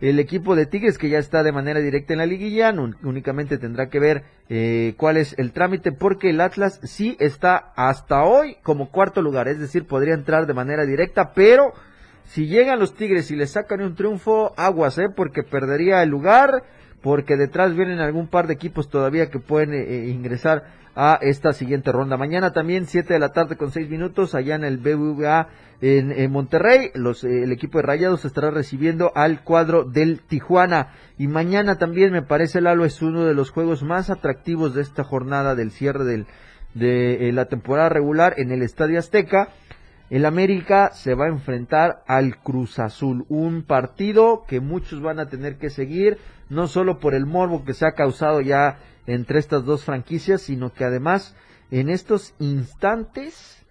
El 0.00 0.18
equipo 0.18 0.56
de 0.56 0.66
Tigres 0.66 0.96
que 0.96 1.10
ya 1.10 1.18
está 1.18 1.42
de 1.42 1.52
manera 1.52 1.80
directa 1.80 2.14
en 2.14 2.18
la 2.18 2.26
liguilla, 2.26 2.74
únicamente 3.02 3.58
tendrá 3.58 3.88
que 3.90 4.00
ver 4.00 4.24
eh, 4.48 4.94
cuál 4.96 5.18
es 5.18 5.34
el 5.38 5.52
trámite 5.52 5.92
porque 5.92 6.30
el 6.30 6.40
Atlas 6.40 6.80
sí 6.82 7.16
está 7.20 7.72
hasta 7.76 8.24
hoy 8.24 8.56
como 8.62 8.90
cuarto 8.90 9.22
lugar, 9.22 9.46
es 9.48 9.60
decir, 9.60 9.86
podría 9.86 10.14
entrar 10.14 10.46
de 10.46 10.54
manera 10.54 10.84
directa, 10.84 11.32
pero 11.34 11.72
si 12.24 12.46
llegan 12.46 12.80
los 12.80 12.94
Tigres 12.94 13.30
y 13.30 13.36
le 13.36 13.46
sacan 13.46 13.82
un 13.82 13.94
triunfo, 13.94 14.54
aguas, 14.56 14.98
¿eh? 14.98 15.08
porque 15.14 15.42
perdería 15.42 16.02
el 16.02 16.08
lugar, 16.08 16.64
porque 17.02 17.36
detrás 17.36 17.76
vienen 17.76 18.00
algún 18.00 18.28
par 18.28 18.46
de 18.46 18.54
equipos 18.54 18.88
todavía 18.88 19.30
que 19.30 19.38
pueden 19.38 19.74
eh, 19.74 19.82
eh, 19.82 20.08
ingresar 20.08 20.64
a 20.96 21.18
esta 21.20 21.52
siguiente 21.52 21.92
ronda. 21.92 22.16
Mañana 22.16 22.52
también 22.52 22.86
7 22.86 23.12
de 23.12 23.18
la 23.18 23.30
tarde 23.30 23.56
con 23.56 23.72
6 23.72 23.88
minutos 23.90 24.34
allá 24.34 24.54
en 24.54 24.64
el 24.64 24.78
BBVA 24.78 25.48
en, 25.80 26.12
en 26.12 26.30
Monterrey. 26.30 26.90
Los, 26.94 27.24
eh, 27.24 27.42
el 27.42 27.52
equipo 27.52 27.78
de 27.78 27.82
Rayados 27.82 28.24
estará 28.24 28.50
recibiendo 28.50 29.12
al 29.14 29.42
cuadro 29.42 29.84
del 29.84 30.20
Tijuana. 30.20 30.92
Y 31.18 31.26
mañana 31.28 31.78
también 31.78 32.12
me 32.12 32.22
parece 32.22 32.60
Lalo 32.60 32.84
es 32.84 33.02
uno 33.02 33.24
de 33.24 33.34
los 33.34 33.50
juegos 33.50 33.82
más 33.82 34.10
atractivos 34.10 34.74
de 34.74 34.82
esta 34.82 35.04
jornada 35.04 35.54
del 35.54 35.70
cierre 35.70 36.04
del, 36.04 36.26
de 36.74 37.28
eh, 37.28 37.32
la 37.32 37.46
temporada 37.46 37.88
regular 37.88 38.34
en 38.36 38.52
el 38.52 38.62
Estadio 38.62 38.98
Azteca. 38.98 39.48
el 40.10 40.26
América 40.26 40.90
se 40.92 41.14
va 41.14 41.26
a 41.26 41.28
enfrentar 41.28 42.04
al 42.06 42.36
Cruz 42.38 42.78
Azul, 42.78 43.24
un 43.28 43.62
partido 43.62 44.44
que 44.46 44.60
muchos 44.60 45.00
van 45.00 45.18
a 45.18 45.28
tener 45.28 45.56
que 45.56 45.70
seguir, 45.70 46.18
no 46.50 46.66
solo 46.68 47.00
por 47.00 47.14
el 47.14 47.26
morbo 47.26 47.64
que 47.64 47.74
se 47.74 47.86
ha 47.86 47.92
causado 47.92 48.40
ya 48.40 48.78
entre 49.06 49.38
estas 49.38 49.64
dos 49.64 49.84
franquicias, 49.84 50.42
sino 50.42 50.72
que 50.72 50.84
además 50.84 51.36
en 51.70 51.88
estos 51.88 52.34
instantes, 52.38 53.64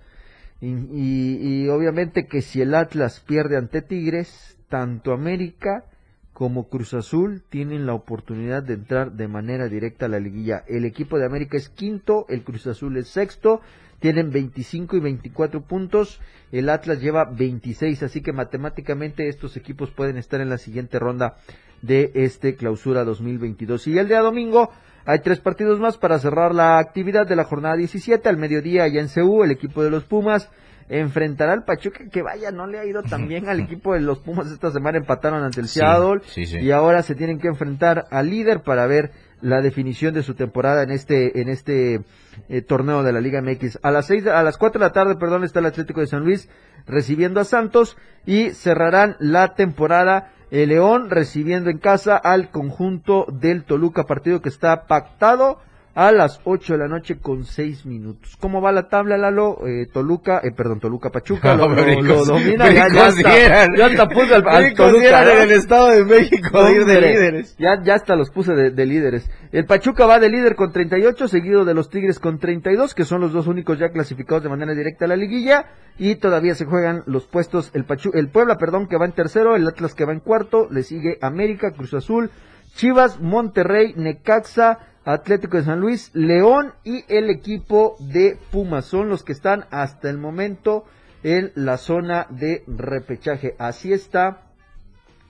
y, 0.61 1.67
obviamente 1.67 2.25
que 2.25 2.41
si 2.41 2.61
el 2.61 2.73
Atlas 2.73 3.19
pierde 3.19 3.57
ante 3.57 3.81
Tigres, 3.81 4.57
tanto 4.69 5.11
América 5.11 5.85
como 6.31 6.67
Cruz 6.67 6.93
Azul 6.93 7.43
tienen 7.49 7.85
la 7.85 7.93
oportunidad 7.93 8.63
de 8.63 8.73
entrar 8.73 9.11
de 9.11 9.27
manera 9.27 9.67
directa 9.67 10.05
a 10.05 10.09
la 10.09 10.19
liguilla. 10.19 10.63
El 10.67 10.85
equipo 10.85 11.19
de 11.19 11.25
América 11.25 11.57
es 11.57 11.69
quinto, 11.69 12.25
el 12.29 12.43
Cruz 12.43 12.65
Azul 12.65 12.97
es 12.97 13.07
sexto, 13.07 13.61
tienen 13.99 14.31
25 14.31 14.97
y 14.97 14.99
24 14.99 15.61
puntos, 15.61 16.19
el 16.51 16.69
Atlas 16.69 17.01
lleva 17.01 17.25
26, 17.25 18.03
así 18.03 18.21
que 18.21 18.33
matemáticamente 18.33 19.27
estos 19.27 19.55
equipos 19.57 19.91
pueden 19.91 20.17
estar 20.17 20.41
en 20.41 20.49
la 20.49 20.57
siguiente 20.57 20.97
ronda 20.97 21.37
de 21.81 22.11
este 22.15 22.55
clausura 22.55 23.03
2022. 23.03 23.87
Y 23.87 23.97
el 23.97 24.07
día 24.07 24.21
domingo 24.21 24.71
hay 25.05 25.19
tres 25.19 25.39
partidos 25.39 25.79
más 25.79 25.97
para 25.97 26.19
cerrar 26.19 26.55
la 26.55 26.77
actividad 26.79 27.27
de 27.27 27.35
la 27.35 27.43
jornada 27.43 27.75
17. 27.75 28.27
Al 28.29 28.37
mediodía, 28.37 28.83
allá 28.83 29.01
en 29.01 29.09
Ceú, 29.09 29.43
el 29.43 29.51
equipo 29.51 29.83
de 29.83 29.89
los 29.89 30.05
Pumas 30.05 30.49
enfrentará 30.89 31.53
al 31.53 31.63
Pachuca, 31.63 32.05
que 32.11 32.21
vaya, 32.21 32.51
no 32.51 32.67
le 32.67 32.79
ha 32.79 32.85
ido 32.85 33.03
tan 33.03 33.27
bien 33.27 33.49
al 33.49 33.59
equipo 33.61 33.93
de 33.93 34.01
los 34.01 34.19
Pumas 34.19 34.51
esta 34.51 34.71
semana, 34.71 34.97
empataron 34.97 35.43
ante 35.43 35.61
el 35.61 35.67
Seattle 35.67 36.21
y 36.35 36.71
ahora 36.71 37.01
se 37.03 37.15
tienen 37.15 37.39
que 37.39 37.47
enfrentar 37.47 38.05
al 38.11 38.29
líder 38.29 38.61
para 38.61 38.85
ver 38.85 39.11
la 39.41 39.61
definición 39.61 40.13
de 40.13 40.23
su 40.23 40.35
temporada 40.35 40.83
en 40.83 40.91
este 40.91 41.41
en 41.41 41.49
este 41.49 42.01
eh, 42.47 42.61
torneo 42.61 43.03
de 43.03 43.11
la 43.11 43.19
Liga 43.19 43.41
MX. 43.41 43.79
A 43.83 43.91
las 43.91 44.07
seis, 44.07 44.25
a 44.25 44.41
las 44.41 44.57
cuatro 44.57 44.79
de 44.79 44.85
la 44.85 44.93
tarde, 44.93 45.15
perdón, 45.15 45.43
está 45.43 45.59
el 45.59 45.65
Atlético 45.65 45.99
de 45.99 46.07
San 46.07 46.23
Luis 46.23 46.49
recibiendo 46.85 47.39
a 47.39 47.45
Santos 47.45 47.97
y 48.25 48.51
cerrarán 48.51 49.15
la 49.19 49.53
temporada 49.55 50.31
el 50.53 50.69
León 50.69 51.09
recibiendo 51.09 51.71
en 51.71 51.79
casa 51.79 52.15
al 52.15 52.51
conjunto 52.51 53.25
del 53.27 53.63
Toluca, 53.63 54.03
partido 54.03 54.39
que 54.39 54.49
está 54.49 54.85
pactado 54.85 55.57
a 55.95 56.11
las 56.11 56.41
8 56.43 56.73
de 56.73 56.79
la 56.79 56.87
noche 56.87 57.19
con 57.19 57.45
6 57.45 57.85
minutos. 57.85 58.35
¿Cómo 58.39 58.61
va 58.61 58.71
la 58.71 58.87
tabla, 58.87 59.17
Lalo? 59.17 59.59
Eh, 59.67 59.87
Toluca, 59.91 60.41
eh, 60.43 60.51
perdón, 60.51 60.79
Toluca 60.79 61.11
Pachuca, 61.11 61.55
lo, 61.55 61.67
domina, 62.25 62.71
ya, 62.71 62.87
ya, 62.89 63.07
está, 63.09 63.75
ya 63.75 63.85
hasta 63.85 64.09
puso 64.09 64.35
al, 64.35 64.47
al 64.47 64.73
Toluca. 64.73 65.33
en 65.33 65.41
el 65.41 65.51
Estado 65.51 65.89
de 65.89 66.05
México 66.05 66.63
de 66.63 66.71
ir 66.71 66.85
de 66.85 67.01
líderes. 67.01 67.55
Ya, 67.59 67.81
ya 67.83 67.95
hasta 67.95 68.15
los 68.15 68.31
puse 68.31 68.53
de, 68.53 68.71
de, 68.71 68.85
líderes. 68.85 69.29
El 69.51 69.65
Pachuca 69.65 70.07
va 70.07 70.19
de 70.19 70.29
líder 70.29 70.55
con 70.55 70.71
38, 70.71 71.27
seguido 71.27 71.63
de 71.63 71.75
los 71.75 71.91
Tigres 71.91 72.19
con 72.19 72.39
32, 72.39 72.95
que 72.95 73.05
son 73.05 73.21
los 73.21 73.31
dos 73.31 73.45
únicos 73.45 73.77
ya 73.77 73.89
clasificados 73.89 74.43
de 74.43 74.49
manera 74.49 74.73
directa 74.73 75.05
a 75.05 75.09
la 75.09 75.15
liguilla, 75.15 75.65
y 75.99 76.15
todavía 76.15 76.55
se 76.55 76.65
juegan 76.65 77.03
los 77.05 77.27
puestos, 77.27 77.69
el 77.75 77.85
Pachu, 77.85 78.11
el 78.15 78.29
Puebla, 78.29 78.57
perdón, 78.57 78.87
que 78.87 78.97
va 78.97 79.05
en 79.05 79.11
tercero, 79.11 79.55
el 79.55 79.67
Atlas 79.67 79.93
que 79.93 80.05
va 80.05 80.13
en 80.13 80.21
cuarto, 80.21 80.67
le 80.71 80.81
sigue 80.81 81.19
América, 81.21 81.71
Cruz 81.71 81.93
Azul, 81.93 82.31
Chivas, 82.75 83.19
Monterrey, 83.19 83.93
Necaxa, 83.95 84.79
Atlético 85.05 85.57
de 85.57 85.63
San 85.63 85.79
Luis, 85.79 86.11
León 86.13 86.73
y 86.83 87.03
el 87.09 87.29
equipo 87.29 87.95
de 87.99 88.37
Pumas. 88.51 88.85
Son 88.85 89.09
los 89.09 89.23
que 89.23 89.33
están 89.33 89.65
hasta 89.69 90.09
el 90.09 90.17
momento 90.17 90.85
en 91.23 91.51
la 91.55 91.77
zona 91.77 92.27
de 92.29 92.63
repechaje. 92.67 93.55
Así 93.57 93.91
está 93.91 94.43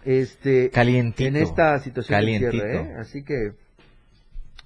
este 0.06 0.70
Calientito. 0.70 1.28
en 1.28 1.38
esta 1.38 1.78
situación 1.80 2.26
de 2.26 2.38
cierre, 2.38 2.76
¿eh? 2.76 2.96
así 3.00 3.24
que 3.24 3.54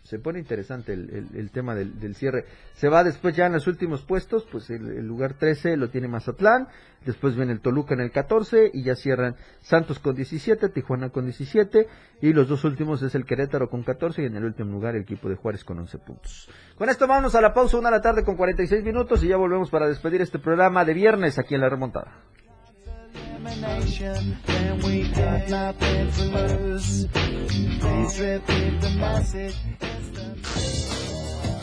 se 0.08 0.20
pone 0.20 0.39
interesante 0.39 0.93
el, 0.93 1.28
el, 1.36 1.52
tema 1.52 1.76
del, 1.76 2.00
del, 2.00 2.15
cierre. 2.15 2.46
Se 2.76 2.88
va 2.88 3.04
después 3.04 3.36
ya 3.36 3.48
en 3.48 3.52
los 3.52 3.67
últimos 3.67 4.04
puestos, 4.04 4.48
pues 4.50 4.70
el, 4.70 5.06
lugar 5.06 5.34
13 5.34 5.76
lo 5.76 5.89
tiene 5.89 6.08
Mazatlán, 6.08 6.70
después 7.06 7.36
viene 7.36 7.52
el 7.52 7.60
Toluca 7.60 7.93
en 7.93 8.00
el 8.00 8.12
14 8.12 8.72
y 8.74 8.84
ya 8.84 8.96
cierran 8.96 9.36
Santos 9.60 10.00
con 10.00 10.15
17, 10.15 10.70
Tijuana 10.70 11.10
con 11.10 11.26
17 11.26 11.88
y 12.22 12.32
los 12.32 12.48
dos 12.48 12.63
últimos 12.63 13.02
es 13.02 13.15
el 13.15 13.26
Querétaro 13.26 13.70
con 13.70 13.84
14 13.84 14.22
y 14.22 14.26
en 14.28 14.38
el 14.38 14.46
último 14.46 14.72
lugar 14.72 14.96
el 14.96 15.02
equipo 15.02 15.28
de 15.28 15.36
Juárez 15.36 15.65
con 15.65 15.78
11 15.80 15.98
puntos. 15.98 16.50
Con 16.78 16.88
esto 16.88 17.06
vamos 17.06 17.36
a 17.36 17.41
la 17.41 17.54
pausa, 17.54 17.78
una 17.78 17.89
de 17.89 17.98
la 17.98 18.02
tarde 18.02 18.24
con 18.24 18.38
46 18.38 18.86
minutos 18.86 19.22
y 19.26 19.28
ya 19.28 19.36
volvemos 19.36 19.70
para 19.70 19.89
despedir 19.89 20.22
este 20.22 20.39
programa 20.39 20.86
de 20.86 20.93
viernes 20.93 21.38
aquí 21.38 21.54
en 21.56 21.62
La 21.62 21.70
Remontada. 21.70 22.24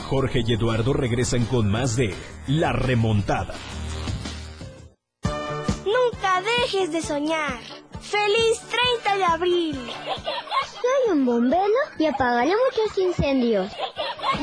Jorge 0.08 0.42
y 0.46 0.52
Eduardo 0.52 0.92
regresan 0.92 1.44
con 1.46 1.70
más 1.70 1.96
de 1.96 2.14
La 2.46 2.72
Remontada. 2.72 3.54
Nunca 5.24 6.42
dejes 6.42 6.92
de 6.92 7.02
soñar. 7.02 7.60
¡Feliz 8.00 8.60
30 9.02 9.16
de 9.16 9.24
abril! 9.24 9.78
Soy 10.66 11.12
un 11.12 11.26
bombero 11.26 11.64
y 11.98 12.06
apagaré 12.06 12.50
muchos 12.50 12.98
incendios. 12.98 13.72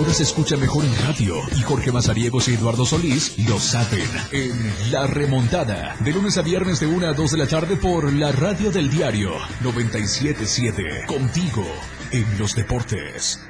Ahora 0.00 0.14
se 0.14 0.22
escucha 0.22 0.56
mejor 0.56 0.86
en 0.86 0.96
radio 0.96 1.36
y 1.54 1.60
Jorge 1.60 1.92
Mazariegos 1.92 2.48
y 2.48 2.54
Eduardo 2.54 2.86
Solís 2.86 3.34
lo 3.46 3.60
saben 3.60 4.08
en 4.32 4.90
La 4.90 5.06
Remontada, 5.06 5.94
de 6.00 6.14
lunes 6.14 6.38
a 6.38 6.42
viernes 6.42 6.80
de 6.80 6.86
1 6.86 7.06
a 7.06 7.12
2 7.12 7.32
de 7.32 7.36
la 7.36 7.46
tarde 7.46 7.76
por 7.76 8.10
la 8.10 8.32
radio 8.32 8.70
del 8.70 8.90
diario 8.90 9.30
977, 9.60 11.04
contigo 11.06 11.66
en 12.12 12.38
los 12.38 12.54
deportes. 12.54 13.40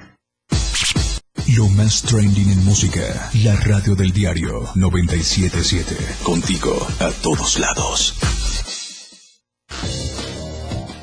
Lo 1.57 1.69
más 1.69 2.03
trending 2.03 2.51
en 2.51 2.65
música. 2.65 3.31
La 3.45 3.55
radio 3.55 3.95
del 3.95 4.11
diario 4.11 4.71
977. 4.75 5.97
Contigo 6.25 6.85
a 6.99 7.13
todos 7.23 7.61
lados. 7.61 8.17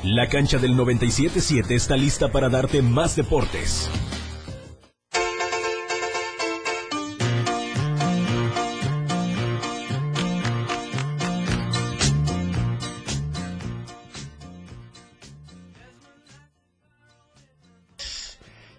La 0.04 0.28
cancha 0.28 0.58
del 0.58 0.76
977 0.76 1.74
está 1.74 1.96
lista 1.96 2.34
para 2.34 2.50
darte 2.50 2.82
más 2.82 3.16
deportes. 3.16 3.90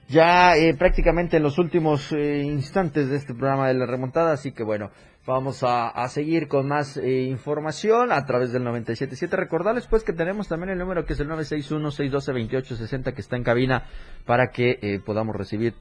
Ya 0.08 0.56
eh, 0.56 0.74
prácticamente 0.74 1.36
en 1.36 1.42
los 1.42 1.58
últimos 1.58 2.12
eh, 2.12 2.42
instantes 2.42 3.10
de 3.10 3.16
este 3.16 3.34
programa 3.34 3.68
de 3.68 3.74
la 3.74 3.84
remontada, 3.84 4.32
así 4.32 4.52
que 4.52 4.64
bueno, 4.64 4.90
vamos 5.26 5.62
a, 5.62 6.08
seguir 6.08 6.48
con 6.48 6.66
más 6.66 6.96
eh, 6.96 7.24
información 7.24 8.10
a 8.10 8.24
través 8.24 8.50
del 8.52 8.64
977. 8.64 9.36
Recordarles 9.36 9.86
pues 9.86 10.04
que 10.04 10.14
tenemos 10.14 10.48
también 10.48 10.70
el 10.70 10.78
número 10.78 11.04
que 11.04 11.12
es 11.12 11.20
el 11.20 11.28
961-612-2860 11.28 13.12
que 13.12 13.20
está 13.20 13.36
en 13.36 13.44
cabina 13.44 13.84
para 14.24 14.48
que 14.48 15.02
podamos 15.04 15.36
recibir 15.36 15.74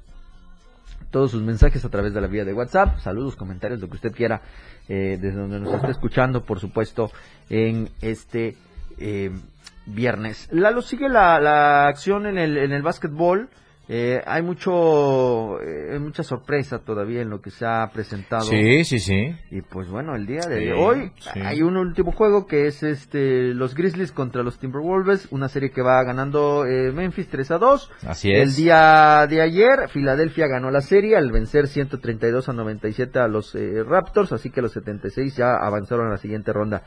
todos 1.09 1.31
sus 1.31 1.41
mensajes 1.41 1.85
a 1.85 1.89
través 1.89 2.13
de 2.13 2.19
la 2.19 2.27
vía 2.27 2.43
de 2.43 2.53
WhatsApp, 2.53 2.99
saludos, 2.99 3.37
comentarios, 3.37 3.79
lo 3.79 3.87
que 3.87 3.95
usted 3.95 4.11
quiera, 4.11 4.41
desde 4.89 5.31
donde 5.31 5.61
nos 5.61 5.73
esté 5.75 5.91
escuchando, 5.91 6.43
por 6.43 6.59
supuesto, 6.59 7.09
en 7.49 7.87
este 8.01 8.57
viernes. 9.85 10.49
Lalo, 10.51 10.81
sigue 10.81 11.07
la, 11.07 11.39
la 11.39 11.87
acción 11.87 12.25
en 12.25 12.37
el, 12.37 12.57
en 12.57 12.73
el 12.73 12.81
básquetbol. 12.81 13.49
Eh, 13.89 14.21
hay 14.25 14.41
mucho, 14.41 15.61
eh, 15.61 15.97
mucha 15.99 16.21
sorpresa 16.21 16.79
todavía 16.79 17.21
en 17.21 17.29
lo 17.29 17.39
que 17.39 17.51
se 17.51 17.65
ha 17.65 17.89
presentado. 17.93 18.43
Sí, 18.43 18.83
sí, 18.83 18.99
sí. 18.99 19.33
Y 19.49 19.61
pues 19.61 19.87
bueno, 19.87 20.13
el 20.15 20.25
día 20.25 20.41
de 20.41 20.73
hoy 20.73 21.11
hay 21.35 21.61
un 21.61 21.77
último 21.77 22.11
juego 22.11 22.47
que 22.47 22.67
es 22.67 22.83
este 22.83 23.53
los 23.53 23.75
Grizzlies 23.75 24.11
contra 24.11 24.43
los 24.43 24.59
Timberwolves, 24.59 25.29
una 25.31 25.47
serie 25.47 25.71
que 25.71 25.81
va 25.81 26.03
ganando 26.03 26.65
eh, 26.65 26.91
Memphis 26.91 27.29
3 27.29 27.51
a 27.51 27.57
2. 27.59 27.91
Así 28.07 28.31
es. 28.31 28.39
El 28.41 28.55
día 28.55 29.25
de 29.29 29.41
ayer 29.41 29.87
Filadelfia 29.87 30.47
ganó 30.47 30.69
la 30.69 30.81
serie 30.81 31.15
al 31.15 31.31
vencer 31.31 31.67
132 31.67 32.49
a 32.49 32.53
97 32.53 33.19
a 33.19 33.27
los 33.29 33.55
eh, 33.55 33.83
Raptors, 33.85 34.33
así 34.33 34.49
que 34.49 34.61
los 34.61 34.73
76 34.73 35.37
ya 35.37 35.55
avanzaron 35.55 36.07
a 36.07 36.11
la 36.11 36.17
siguiente 36.17 36.51
ronda. 36.51 36.83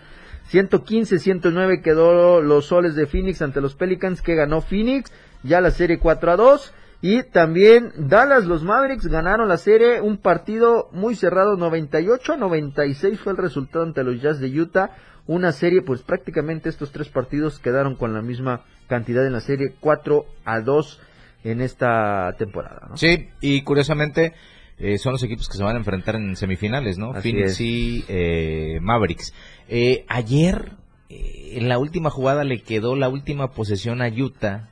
115-109 0.50 1.82
quedó 1.82 2.40
los 2.42 2.66
soles 2.66 2.94
de 2.94 3.06
Phoenix 3.06 3.40
ante 3.40 3.60
los 3.60 3.76
Pelicans 3.76 4.20
que 4.20 4.34
ganó 4.34 4.60
Phoenix, 4.60 5.12
ya 5.42 5.60
la 5.60 5.70
serie 5.70 5.98
4 5.98 6.32
a 6.32 6.36
2. 6.36 6.74
Y 7.02 7.22
también 7.22 7.92
Dallas, 7.96 8.44
los 8.44 8.62
Mavericks 8.62 9.06
ganaron 9.06 9.48
la 9.48 9.56
serie, 9.56 10.02
un 10.02 10.18
partido 10.18 10.90
muy 10.92 11.14
cerrado, 11.14 11.56
98 11.56 12.34
a 12.34 12.36
96 12.36 13.18
fue 13.20 13.32
el 13.32 13.38
resultado 13.38 13.84
ante 13.84 14.04
los 14.04 14.20
Jazz 14.20 14.38
de 14.38 14.48
Utah. 14.60 14.90
Una 15.26 15.52
serie, 15.52 15.80
pues 15.80 16.02
prácticamente 16.02 16.68
estos 16.68 16.92
tres 16.92 17.08
partidos 17.08 17.58
quedaron 17.58 17.96
con 17.96 18.12
la 18.12 18.20
misma 18.20 18.64
cantidad 18.86 19.26
en 19.26 19.32
la 19.32 19.40
serie, 19.40 19.74
4 19.80 20.26
a 20.44 20.60
2 20.60 21.00
en 21.44 21.60
esta 21.62 22.34
temporada. 22.36 22.88
¿no? 22.90 22.96
Sí, 22.98 23.28
y 23.40 23.62
curiosamente 23.62 24.34
eh, 24.78 24.98
son 24.98 25.12
los 25.12 25.22
equipos 25.22 25.48
que 25.48 25.56
se 25.56 25.62
van 25.62 25.76
a 25.76 25.78
enfrentar 25.78 26.16
en 26.16 26.36
semifinales, 26.36 26.98
¿no? 26.98 27.14
Phoenix 27.14 27.60
y 27.60 28.04
eh, 28.08 28.78
Mavericks. 28.82 29.32
Eh, 29.68 30.04
ayer, 30.08 30.72
en 31.08 31.68
la 31.68 31.78
última 31.78 32.10
jugada 32.10 32.44
le 32.44 32.60
quedó 32.60 32.94
la 32.94 33.08
última 33.08 33.52
posesión 33.52 34.02
a 34.02 34.08
Utah 34.08 34.68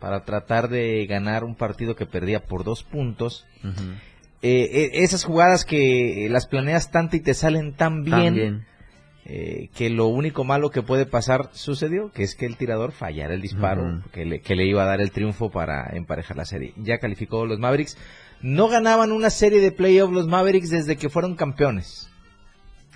para 0.00 0.24
tratar 0.24 0.68
de 0.68 1.06
ganar 1.06 1.44
un 1.44 1.54
partido 1.54 1.94
que 1.94 2.06
perdía 2.06 2.40
por 2.40 2.64
dos 2.64 2.82
puntos. 2.82 3.46
Eh, 4.42 4.70
eh, 4.72 4.90
esas 4.94 5.24
jugadas 5.24 5.64
que 5.64 6.26
las 6.30 6.46
planeas 6.46 6.90
tanto 6.90 7.16
y 7.16 7.20
te 7.20 7.34
salen 7.34 7.74
tan 7.74 8.02
bien, 8.02 8.66
eh, 9.26 9.68
que 9.74 9.90
lo 9.90 10.06
único 10.06 10.44
malo 10.44 10.70
que 10.70 10.82
puede 10.82 11.04
pasar 11.04 11.50
sucedió, 11.52 12.10
que 12.10 12.22
es 12.22 12.34
que 12.34 12.46
el 12.46 12.56
tirador 12.56 12.92
fallara 12.92 13.34
el 13.34 13.42
disparo 13.42 14.02
que, 14.12 14.24
le, 14.24 14.40
que 14.40 14.56
le 14.56 14.66
iba 14.66 14.82
a 14.82 14.86
dar 14.86 15.02
el 15.02 15.12
triunfo 15.12 15.50
para 15.50 15.94
emparejar 15.94 16.38
la 16.38 16.46
serie. 16.46 16.72
Ya 16.78 16.98
calificó 16.98 17.44
los 17.44 17.58
Mavericks. 17.58 17.98
No 18.40 18.68
ganaban 18.68 19.12
una 19.12 19.28
serie 19.28 19.60
de 19.60 19.70
playoffs 19.70 20.14
los 20.14 20.26
Mavericks 20.26 20.70
desde 20.70 20.96
que 20.96 21.10
fueron 21.10 21.36
campeones. 21.36 22.10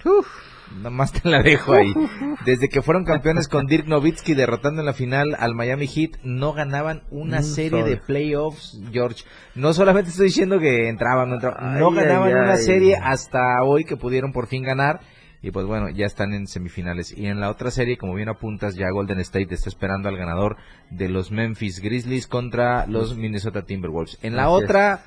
Uf. 0.04 0.53
Nada 0.76 0.90
más 0.90 1.12
te 1.12 1.28
la 1.28 1.42
dejo 1.42 1.72
ahí. 1.72 1.92
Desde 2.44 2.68
que 2.68 2.82
fueron 2.82 3.04
campeones 3.04 3.48
con 3.48 3.66
Dirk 3.66 3.86
Nowitzki 3.86 4.34
derrotando 4.34 4.80
en 4.80 4.86
la 4.86 4.92
final 4.92 5.36
al 5.38 5.54
Miami 5.54 5.86
Heat, 5.86 6.18
no 6.22 6.52
ganaban 6.52 7.02
una 7.10 7.42
serie 7.42 7.84
de 7.84 7.96
playoffs, 7.96 8.80
George. 8.92 9.24
No 9.54 9.72
solamente 9.72 10.10
estoy 10.10 10.26
diciendo 10.26 10.58
que 10.58 10.88
entraban, 10.88 11.28
no 11.28 11.36
entraban, 11.36 11.78
no 11.78 11.90
ganaban 11.90 12.32
una 12.32 12.56
serie 12.56 12.96
hasta 12.96 13.62
hoy 13.62 13.84
que 13.84 13.96
pudieron 13.96 14.32
por 14.32 14.46
fin 14.46 14.62
ganar. 14.62 15.00
Y 15.42 15.50
pues 15.50 15.66
bueno, 15.66 15.90
ya 15.90 16.06
están 16.06 16.32
en 16.32 16.46
semifinales. 16.46 17.12
Y 17.16 17.26
en 17.26 17.38
la 17.38 17.50
otra 17.50 17.70
serie, 17.70 17.98
como 17.98 18.14
bien 18.14 18.30
apuntas, 18.30 18.76
ya 18.76 18.90
Golden 18.90 19.20
State 19.20 19.54
está 19.54 19.68
esperando 19.68 20.08
al 20.08 20.16
ganador 20.16 20.56
de 20.90 21.10
los 21.10 21.30
Memphis 21.30 21.80
Grizzlies 21.80 22.26
contra 22.26 22.86
los 22.86 23.14
Minnesota 23.18 23.62
Timberwolves. 23.62 24.18
En 24.22 24.36
la 24.36 24.48
otra 24.48 25.04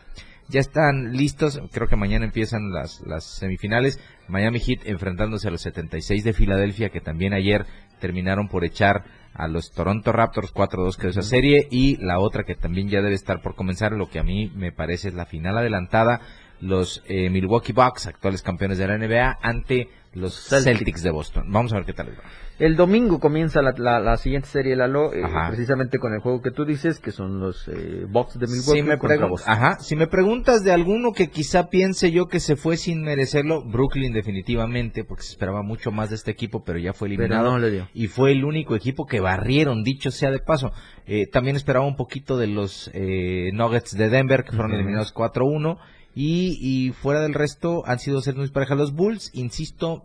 ya 0.50 0.60
están 0.60 1.14
listos, 1.14 1.62
creo 1.72 1.88
que 1.88 1.96
mañana 1.96 2.26
empiezan 2.26 2.72
las, 2.72 3.02
las 3.06 3.24
semifinales, 3.24 4.00
Miami 4.28 4.60
Heat 4.60 4.82
enfrentándose 4.86 5.48
a 5.48 5.52
los 5.52 5.62
76 5.62 6.24
de 6.24 6.34
Filadelfia, 6.34 6.90
que 6.90 7.02
también 7.02 7.34
ayer 7.34 7.66
terminaron 8.00 8.48
por 8.48 8.64
echar 8.64 9.04
a 9.34 9.48
los 9.48 9.72
Toronto 9.72 10.12
Raptors 10.12 10.54
4-2 10.54 10.96
que 10.96 11.08
es 11.08 11.18
esa 11.18 11.28
serie, 11.28 11.68
y 11.70 11.98
la 11.98 12.20
otra 12.20 12.44
que 12.44 12.56
también 12.56 12.90
ya 12.90 13.02
debe 13.02 13.16
estar 13.16 13.42
por 13.42 13.56
comenzar, 13.56 13.92
lo 13.92 14.10
que 14.10 14.20
a 14.20 14.24
mí 14.24 14.52
me 14.56 14.72
parece 14.72 15.10
es 15.10 15.14
la 15.14 15.26
final 15.26 15.58
adelantada, 15.58 16.22
los 16.60 17.04
eh, 17.08 17.30
Milwaukee 17.30 17.74
Bucks, 17.74 18.08
actuales 18.08 18.42
campeones 18.42 18.78
de 18.78 18.88
la 18.88 18.98
NBA, 18.98 19.38
ante 19.42 19.90
los 20.14 20.48
Celtics, 20.48 21.04
de 21.04 21.12
Boston. 21.12 21.52
Vamos 21.52 21.74
a 21.74 21.76
ver 21.76 21.86
qué 21.86 21.94
tal 21.94 22.08
les 22.08 22.18
va. 22.18 22.24
El 22.60 22.76
domingo 22.76 23.20
comienza 23.20 23.62
la, 23.62 24.00
la, 24.00 24.18
siguiente 24.18 24.48
serie, 24.48 24.76
Lalo, 24.76 25.14
eh, 25.14 25.22
precisamente 25.50 26.00
con 26.00 26.14
el 26.14 26.22
juego 26.22 26.42
que 26.42 26.50
tú 26.50 26.66
dices, 26.66 27.00
que 27.00 27.12
son 27.12 27.40
los 27.40 27.68
eh, 27.68 28.06
Bucks 28.10 28.40
de 28.40 28.48
Milwaukee 28.48 28.82
si 28.82 28.84
me 28.84 28.98
contra 28.98 29.28
Ajá, 29.46 29.78
si 29.80 29.96
me 29.96 30.08
preguntas 30.08 30.64
de 30.64 30.72
alguno 30.72 31.12
que 31.12 31.30
quizá 31.30 31.70
piense 31.70 32.12
yo 32.12 32.26
que 32.26 32.40
se 32.40 32.56
fue 32.56 32.78
sin 32.78 33.04
merecerlo, 33.04 33.64
Brooklyn 33.64 34.12
definitivamente, 34.12 35.04
porque 35.04 35.22
se 35.22 35.34
esperaba 35.34 35.62
mucho 35.62 35.92
más 35.92 36.10
de 36.10 36.16
este 36.16 36.32
equipo, 36.32 36.64
pero 36.64 36.80
ya 36.80 36.94
fue 36.94 37.10
eliminado. 37.10 37.60
Y 37.94 38.08
fue 38.08 38.32
el 38.32 38.44
único 38.44 38.76
equipo 38.76 39.06
que 39.06 39.20
barrieron, 39.20 39.84
dicho 39.84 40.10
sea 40.10 40.32
de 40.32 40.40
paso. 40.40 40.72
Eh, 41.06 41.28
también 41.28 41.58
esperaba 41.58 41.86
un 41.86 41.96
poquito 41.96 42.38
de 42.38 42.48
los 42.48 42.90
eh, 42.96 43.52
Nuggets 43.54 43.96
de 43.96 44.10
Denver, 44.10 44.44
que 44.44 44.52
fueron 44.52 44.74
eliminados 44.74 45.14
4-1. 45.14 45.78
Y, 46.16 46.58
y, 46.60 46.92
fuera 46.94 47.22
del 47.22 47.36
resto 47.36 47.84
han 47.86 48.00
sido 48.00 48.22
ser 48.22 48.36
muy 48.36 48.50
parejas 48.50 48.80
los 48.80 48.96
Bulls, 48.96 49.30
insisto, 49.36 50.04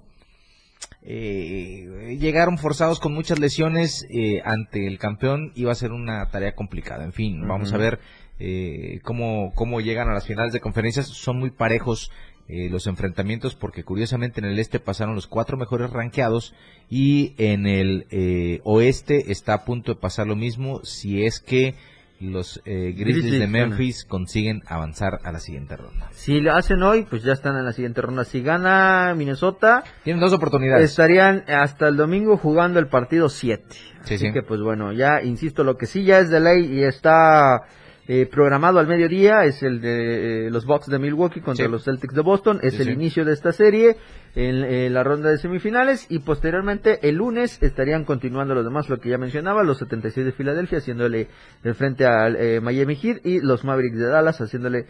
eh, 1.04 2.16
llegaron 2.20 2.58
forzados 2.58 3.00
con 3.00 3.12
muchas 3.12 3.38
lesiones 3.38 4.06
eh, 4.10 4.40
ante 4.44 4.86
el 4.86 4.98
campeón, 4.98 5.52
iba 5.54 5.72
a 5.72 5.76
ser 5.76 5.92
una 5.92 6.28
tarea 6.30 6.54
complicada. 6.54 7.04
En 7.04 7.12
fin, 7.12 7.46
vamos 7.46 7.72
a 7.72 7.76
ver 7.76 7.98
eh, 8.38 9.00
cómo, 9.02 9.52
cómo 9.54 9.80
llegan 9.80 10.08
a 10.08 10.14
las 10.14 10.26
finales 10.26 10.52
de 10.52 10.60
conferencias. 10.60 11.06
Son 11.06 11.38
muy 11.38 11.50
parejos 11.50 12.10
eh, 12.48 12.68
los 12.68 12.88
enfrentamientos 12.88 13.54
porque 13.54 13.84
curiosamente 13.84 14.40
en 14.40 14.46
el 14.46 14.58
este 14.58 14.80
pasaron 14.80 15.14
los 15.14 15.28
cuatro 15.28 15.56
mejores 15.56 15.90
rankeados 15.90 16.54
y 16.90 17.34
en 17.38 17.66
el 17.66 18.06
eh, 18.10 18.60
oeste 18.64 19.30
está 19.30 19.54
a 19.54 19.64
punto 19.64 19.94
de 19.94 20.00
pasar 20.00 20.26
lo 20.26 20.34
mismo 20.34 20.84
si 20.84 21.24
es 21.24 21.38
que 21.38 21.76
los 22.22 22.62
eh, 22.64 22.94
Grizzlies 22.96 23.40
de 23.40 23.46
Memphis 23.46 24.04
consiguen 24.04 24.62
avanzar 24.66 25.18
a 25.24 25.32
la 25.32 25.40
siguiente 25.40 25.76
ronda. 25.76 26.08
Si 26.12 26.40
lo 26.40 26.54
hacen 26.54 26.82
hoy, 26.82 27.06
pues 27.08 27.22
ya 27.22 27.32
están 27.32 27.56
en 27.56 27.64
la 27.64 27.72
siguiente 27.72 28.00
ronda. 28.00 28.24
Si 28.24 28.40
gana 28.42 29.14
Minnesota, 29.16 29.84
tienen 30.04 30.20
dos 30.20 30.32
oportunidades. 30.32 30.90
Estarían 30.90 31.44
hasta 31.48 31.88
el 31.88 31.96
domingo 31.96 32.36
jugando 32.36 32.78
el 32.78 32.86
partido 32.86 33.28
7. 33.28 33.64
Así 34.02 34.32
que 34.32 34.42
pues 34.42 34.60
bueno, 34.60 34.92
ya 34.92 35.22
insisto, 35.22 35.64
lo 35.64 35.76
que 35.76 35.86
sí 35.86 36.04
ya 36.04 36.18
es 36.18 36.30
de 36.30 36.40
ley 36.40 36.66
y 36.72 36.82
está 36.84 37.62
eh, 38.08 38.26
programado 38.26 38.80
al 38.80 38.88
mediodía 38.88 39.44
es 39.44 39.62
el 39.62 39.80
de 39.80 40.46
eh, 40.46 40.50
los 40.50 40.66
Bucks 40.66 40.88
de 40.88 40.98
Milwaukee 40.98 41.40
contra 41.40 41.68
los 41.68 41.84
Celtics 41.84 42.14
de 42.14 42.22
Boston. 42.22 42.58
Es 42.62 42.78
el 42.80 42.90
inicio 42.90 43.24
de 43.24 43.32
esta 43.32 43.52
serie 43.52 43.96
en, 44.34 44.92
la 44.92 45.04
ronda 45.04 45.30
de 45.30 45.38
semifinales 45.38 46.06
y 46.08 46.20
posteriormente 46.20 47.06
el 47.08 47.16
lunes 47.16 47.62
estarían 47.62 48.04
continuando 48.04 48.54
los 48.54 48.64
demás, 48.64 48.88
lo 48.88 48.98
que 48.98 49.10
ya 49.10 49.18
mencionaba, 49.18 49.62
los 49.62 49.78
76 49.78 50.26
de 50.26 50.32
Filadelfia 50.32 50.78
haciéndole 50.78 51.28
de 51.62 51.74
frente 51.74 52.06
al 52.06 52.36
eh, 52.36 52.60
Miami 52.60 52.96
Heat 52.96 53.24
y 53.24 53.40
los 53.40 53.64
Mavericks 53.64 53.98
de 53.98 54.08
Dallas 54.08 54.40
haciéndole 54.40 54.86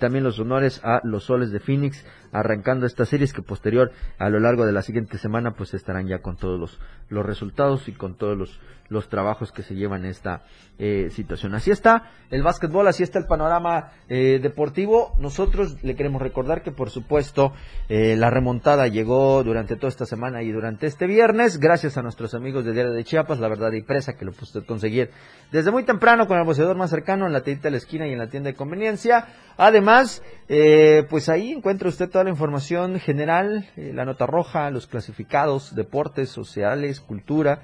también 0.00 0.24
los 0.24 0.40
honores 0.40 0.80
a 0.82 1.00
los 1.04 1.22
Soles 1.22 1.52
de 1.52 1.60
Phoenix 1.60 2.04
arrancando 2.32 2.86
estas 2.86 3.10
series 3.10 3.32
que 3.32 3.42
posterior 3.42 3.92
a 4.18 4.28
lo 4.30 4.40
largo 4.40 4.66
de 4.66 4.72
la 4.72 4.82
siguiente 4.82 5.18
semana 5.18 5.52
pues 5.52 5.74
estarán 5.74 6.08
ya 6.08 6.20
con 6.20 6.36
todos 6.36 6.58
los, 6.58 6.80
los 7.10 7.24
resultados 7.24 7.86
y 7.88 7.92
con 7.92 8.16
todos 8.16 8.36
los, 8.36 8.60
los 8.88 9.08
trabajos 9.08 9.52
que 9.52 9.62
se 9.62 9.74
llevan 9.74 10.04
en 10.04 10.10
esta 10.10 10.42
eh, 10.78 11.08
situación. 11.10 11.54
Así 11.54 11.70
está 11.70 12.10
el 12.30 12.42
básquetbol, 12.42 12.88
así 12.88 13.02
está 13.02 13.18
el 13.18 13.26
panorama 13.26 13.92
eh, 14.08 14.38
deportivo. 14.40 15.14
Nosotros 15.18 15.82
le 15.82 15.94
queremos 15.94 16.22
recordar 16.22 16.62
que 16.62 16.72
por 16.72 16.90
supuesto 16.90 17.52
eh, 17.88 18.16
la 18.16 18.30
remontada 18.30 18.61
remontada 18.62 18.86
llegó 18.86 19.42
durante 19.42 19.74
toda 19.74 19.88
esta 19.88 20.06
semana 20.06 20.40
y 20.42 20.52
durante 20.52 20.86
este 20.86 21.08
viernes, 21.08 21.58
gracias 21.58 21.98
a 21.98 22.02
nuestros 22.02 22.32
amigos 22.32 22.64
de 22.64 22.72
Diario 22.72 22.92
de 22.92 23.02
Chiapas, 23.02 23.40
la 23.40 23.48
verdad 23.48 23.72
y 23.72 23.82
presa 23.82 24.16
que 24.16 24.24
lo 24.24 24.30
pudo 24.30 24.44
usted 24.44 24.64
conseguir 24.64 25.10
desde 25.50 25.72
muy 25.72 25.82
temprano 25.82 26.28
con 26.28 26.38
el 26.38 26.44
boceador 26.44 26.76
más 26.76 26.90
cercano 26.90 27.26
en 27.26 27.32
la 27.32 27.40
tienda 27.40 27.62
de 27.64 27.70
la 27.72 27.76
esquina 27.78 28.06
y 28.06 28.12
en 28.12 28.20
la 28.20 28.28
tienda 28.28 28.50
de 28.50 28.54
conveniencia. 28.54 29.26
Además, 29.56 30.22
eh, 30.48 31.04
pues 31.10 31.28
ahí 31.28 31.50
encuentra 31.50 31.88
usted 31.88 32.08
toda 32.08 32.22
la 32.22 32.30
información 32.30 33.00
general, 33.00 33.68
eh, 33.76 33.90
la 33.92 34.04
nota 34.04 34.26
roja, 34.26 34.70
los 34.70 34.86
clasificados, 34.86 35.74
deportes, 35.74 36.28
sociales, 36.28 37.00
cultura, 37.00 37.62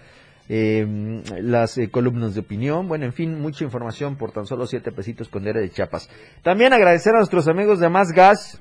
eh, 0.49 1.23
las 1.43 1.79
eh, 1.79 1.91
columnas 1.91 2.35
de 2.35 2.41
opinión, 2.41 2.89
bueno, 2.89 3.05
en 3.05 3.13
fin, 3.13 3.41
mucha 3.41 3.63
información 3.63 4.17
por 4.17 4.33
tan 4.33 4.47
solo 4.47 4.67
siete 4.67 4.91
pesitos 4.91 5.29
con 5.29 5.45
Diario 5.45 5.63
de 5.63 5.71
Chiapas. 5.71 6.11
También 6.43 6.73
agradecer 6.73 7.15
a 7.15 7.19
nuestros 7.19 7.47
amigos 7.47 7.79
de 7.79 7.89
Más 7.89 8.09
Gas 8.11 8.61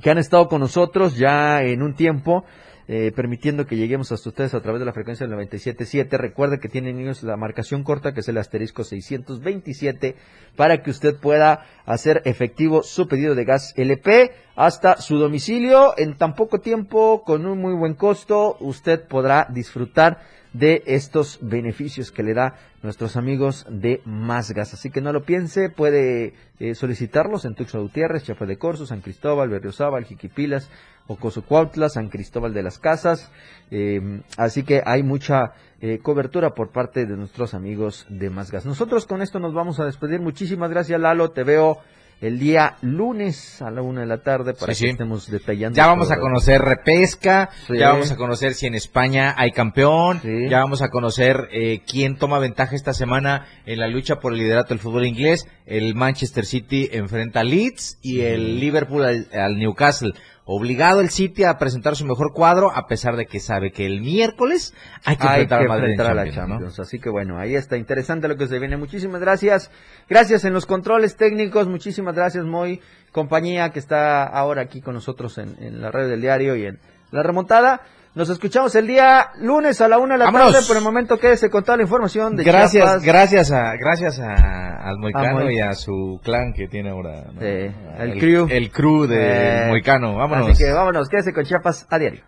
que 0.00 0.10
han 0.10 0.18
estado 0.18 0.48
con 0.48 0.60
nosotros 0.60 1.16
ya 1.16 1.62
en 1.62 1.82
un 1.82 1.94
tiempo. 1.94 2.44
Eh, 2.88 3.12
permitiendo 3.14 3.64
que 3.64 3.76
lleguemos 3.76 4.10
hasta 4.10 4.28
ustedes 4.28 4.54
a 4.54 4.60
través 4.60 4.80
de 4.80 4.86
la 4.86 4.92
frecuencia 4.92 5.26
del 5.26 5.36
97.7. 5.36 6.18
Recuerde 6.18 6.58
que 6.58 6.68
tienen 6.68 6.96
niños 6.96 7.22
la 7.22 7.36
marcación 7.36 7.84
corta, 7.84 8.12
que 8.12 8.20
es 8.20 8.28
el 8.28 8.38
asterisco 8.38 8.82
627, 8.82 10.16
para 10.56 10.82
que 10.82 10.90
usted 10.90 11.16
pueda 11.16 11.64
hacer 11.86 12.22
efectivo 12.24 12.82
su 12.82 13.06
pedido 13.06 13.36
de 13.36 13.44
gas 13.44 13.72
LP 13.76 14.32
hasta 14.56 14.96
su 14.96 15.16
domicilio 15.16 15.94
en 15.96 16.18
tan 16.18 16.34
poco 16.34 16.58
tiempo, 16.60 17.22
con 17.24 17.46
un 17.46 17.60
muy 17.60 17.72
buen 17.72 17.94
costo. 17.94 18.56
Usted 18.58 19.06
podrá 19.06 19.46
disfrutar 19.48 20.18
de 20.52 20.82
estos 20.86 21.38
beneficios 21.40 22.12
que 22.12 22.22
le 22.22 22.34
da 22.34 22.56
nuestros 22.82 23.16
amigos 23.16 23.66
de 23.70 24.02
Más 24.04 24.50
Gas. 24.52 24.74
Así 24.74 24.90
que 24.90 25.00
no 25.00 25.12
lo 25.12 25.24
piense, 25.24 25.70
puede 25.70 26.34
eh, 26.58 26.74
solicitarlos 26.74 27.44
en 27.44 27.54
Tuxtla 27.54 27.80
Gutiérrez, 27.80 28.24
Chafa 28.24 28.44
de 28.46 28.58
Corzo, 28.58 28.86
San 28.86 29.00
Cristóbal, 29.00 29.48
Berriozábal, 29.48 30.04
Jiquipilas, 30.04 30.70
Ocoso 31.06 31.42
Cuautla, 31.42 31.88
San 31.88 32.08
Cristóbal 32.08 32.52
de 32.54 32.62
las 32.62 32.78
Casas. 32.78 33.30
Eh, 33.70 34.20
así 34.36 34.62
que 34.62 34.82
hay 34.84 35.02
mucha 35.02 35.52
eh, 35.80 35.98
cobertura 35.98 36.50
por 36.50 36.70
parte 36.70 37.06
de 37.06 37.16
nuestros 37.16 37.54
amigos 37.54 38.06
de 38.08 38.30
Más 38.30 38.50
Gas. 38.50 38.66
Nosotros 38.66 39.06
con 39.06 39.22
esto 39.22 39.38
nos 39.40 39.54
vamos 39.54 39.80
a 39.80 39.84
despedir. 39.84 40.20
Muchísimas 40.20 40.70
gracias, 40.70 41.00
Lalo. 41.00 41.30
Te 41.30 41.44
veo 41.44 41.78
el 42.22 42.38
día 42.38 42.76
lunes 42.82 43.60
a 43.60 43.70
la 43.70 43.82
una 43.82 44.00
de 44.02 44.06
la 44.06 44.22
tarde 44.22 44.54
para 44.54 44.72
que 44.72 44.88
estemos 44.90 45.28
detallando. 45.30 45.76
Ya 45.76 45.88
vamos 45.88 46.10
a 46.12 46.16
conocer 46.18 46.62
repesca, 46.62 47.50
Sí. 47.66 47.76
ya 47.76 47.90
vamos 47.90 48.10
a 48.12 48.16
conocer 48.16 48.54
si 48.54 48.66
en 48.66 48.74
España 48.74 49.34
hay 49.36 49.50
campeón, 49.50 50.20
ya 50.48 50.60
vamos 50.60 50.82
a 50.82 50.88
conocer 50.88 51.48
eh, 51.52 51.82
quién 51.86 52.16
toma 52.16 52.38
ventaja 52.38 52.74
esta 52.76 52.94
semana 52.94 53.46
en 53.66 53.80
la 53.80 53.88
lucha 53.88 54.20
por 54.20 54.32
el 54.32 54.38
liderato 54.38 54.68
del 54.70 54.78
fútbol 54.78 55.04
inglés. 55.04 55.46
El 55.66 55.94
Manchester 55.94 56.46
City 56.46 56.88
enfrenta 56.92 57.40
al 57.40 57.50
Leeds 57.50 57.98
y 58.02 58.20
el 58.20 58.60
Liverpool 58.60 59.04
al, 59.04 59.26
al 59.34 59.56
Newcastle. 59.58 60.12
Obligado 60.44 61.00
el 61.00 61.10
City 61.10 61.44
a 61.44 61.56
presentar 61.56 61.94
su 61.94 62.04
mejor 62.04 62.32
cuadro 62.32 62.72
a 62.74 62.88
pesar 62.88 63.16
de 63.16 63.26
que 63.26 63.38
sabe 63.38 63.70
que 63.70 63.86
el 63.86 64.00
miércoles 64.00 64.74
hay 65.04 65.16
que 65.16 65.22
Hay 65.28 65.42
enfrentar 65.42 65.58
que 65.58 65.62
al 65.62 65.68
Madrid 65.68 65.84
en 65.84 65.90
enfrentar 65.92 66.12
a 66.12 66.14
la 66.14 66.24
Champions, 66.24 66.48
¿no? 66.48 66.54
Champions. 66.54 66.80
Así 66.80 66.98
que 66.98 67.10
bueno, 67.10 67.38
ahí 67.38 67.54
está 67.54 67.76
interesante 67.76 68.26
lo 68.26 68.36
que 68.36 68.48
se 68.48 68.58
viene. 68.58 68.76
Muchísimas 68.76 69.20
gracias. 69.20 69.70
Gracias 70.08 70.44
en 70.44 70.52
los 70.52 70.66
controles 70.66 71.16
técnicos. 71.16 71.68
Muchísimas 71.68 72.16
gracias, 72.16 72.44
Moy, 72.44 72.80
compañía 73.12 73.70
que 73.70 73.78
está 73.78 74.24
ahora 74.24 74.62
aquí 74.62 74.80
con 74.80 74.94
nosotros 74.94 75.38
en, 75.38 75.56
en 75.60 75.80
la 75.80 75.92
red 75.92 76.08
del 76.08 76.20
diario 76.20 76.56
y 76.56 76.66
en 76.66 76.80
la 77.12 77.22
remontada. 77.22 77.82
Nos 78.14 78.28
escuchamos 78.28 78.74
el 78.74 78.86
día 78.86 79.30
lunes 79.40 79.80
a 79.80 79.88
la 79.88 79.96
una 79.98 80.14
de 80.14 80.18
la 80.18 80.24
¡Vámonos! 80.26 80.52
tarde. 80.52 80.66
Por 80.66 80.76
el 80.76 80.82
momento 80.82 81.18
quédese 81.18 81.48
con 81.48 81.64
toda 81.64 81.78
la 81.78 81.84
información 81.84 82.36
de 82.36 82.44
Gracias, 82.44 82.84
Chiapas. 82.84 83.02
gracias 83.02 83.50
a, 83.52 83.74
gracias 83.76 84.20
a, 84.20 84.86
al 84.86 84.98
Moicano 84.98 85.50
y 85.50 85.60
a 85.60 85.72
su 85.72 86.20
clan 86.22 86.52
que 86.52 86.68
tiene 86.68 86.90
ahora. 86.90 87.24
¿no? 87.32 87.40
Sí, 87.40 87.46
el 87.46 87.72
el 88.12 88.18
crew. 88.18 88.46
El 88.50 88.70
crew 88.70 89.06
de 89.06 89.64
Eh, 89.64 89.68
Moicano. 89.68 90.14
Vámonos. 90.16 90.50
Así 90.50 90.62
que 90.62 90.70
vámonos, 90.72 91.08
quédese 91.08 91.32
con 91.32 91.44
Chiapas 91.44 91.86
a 91.88 91.98
diario. 91.98 92.22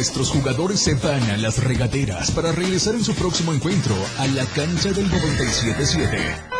Nuestros 0.00 0.30
jugadores 0.30 0.80
se 0.80 0.94
van 0.94 1.22
a 1.30 1.36
las 1.36 1.62
regaderas 1.62 2.30
para 2.30 2.52
regresar 2.52 2.94
en 2.94 3.04
su 3.04 3.14
próximo 3.14 3.52
encuentro 3.52 3.94
a 4.16 4.26
la 4.28 4.46
cancha 4.46 4.92
del 4.92 5.10
97.7. 5.10 6.59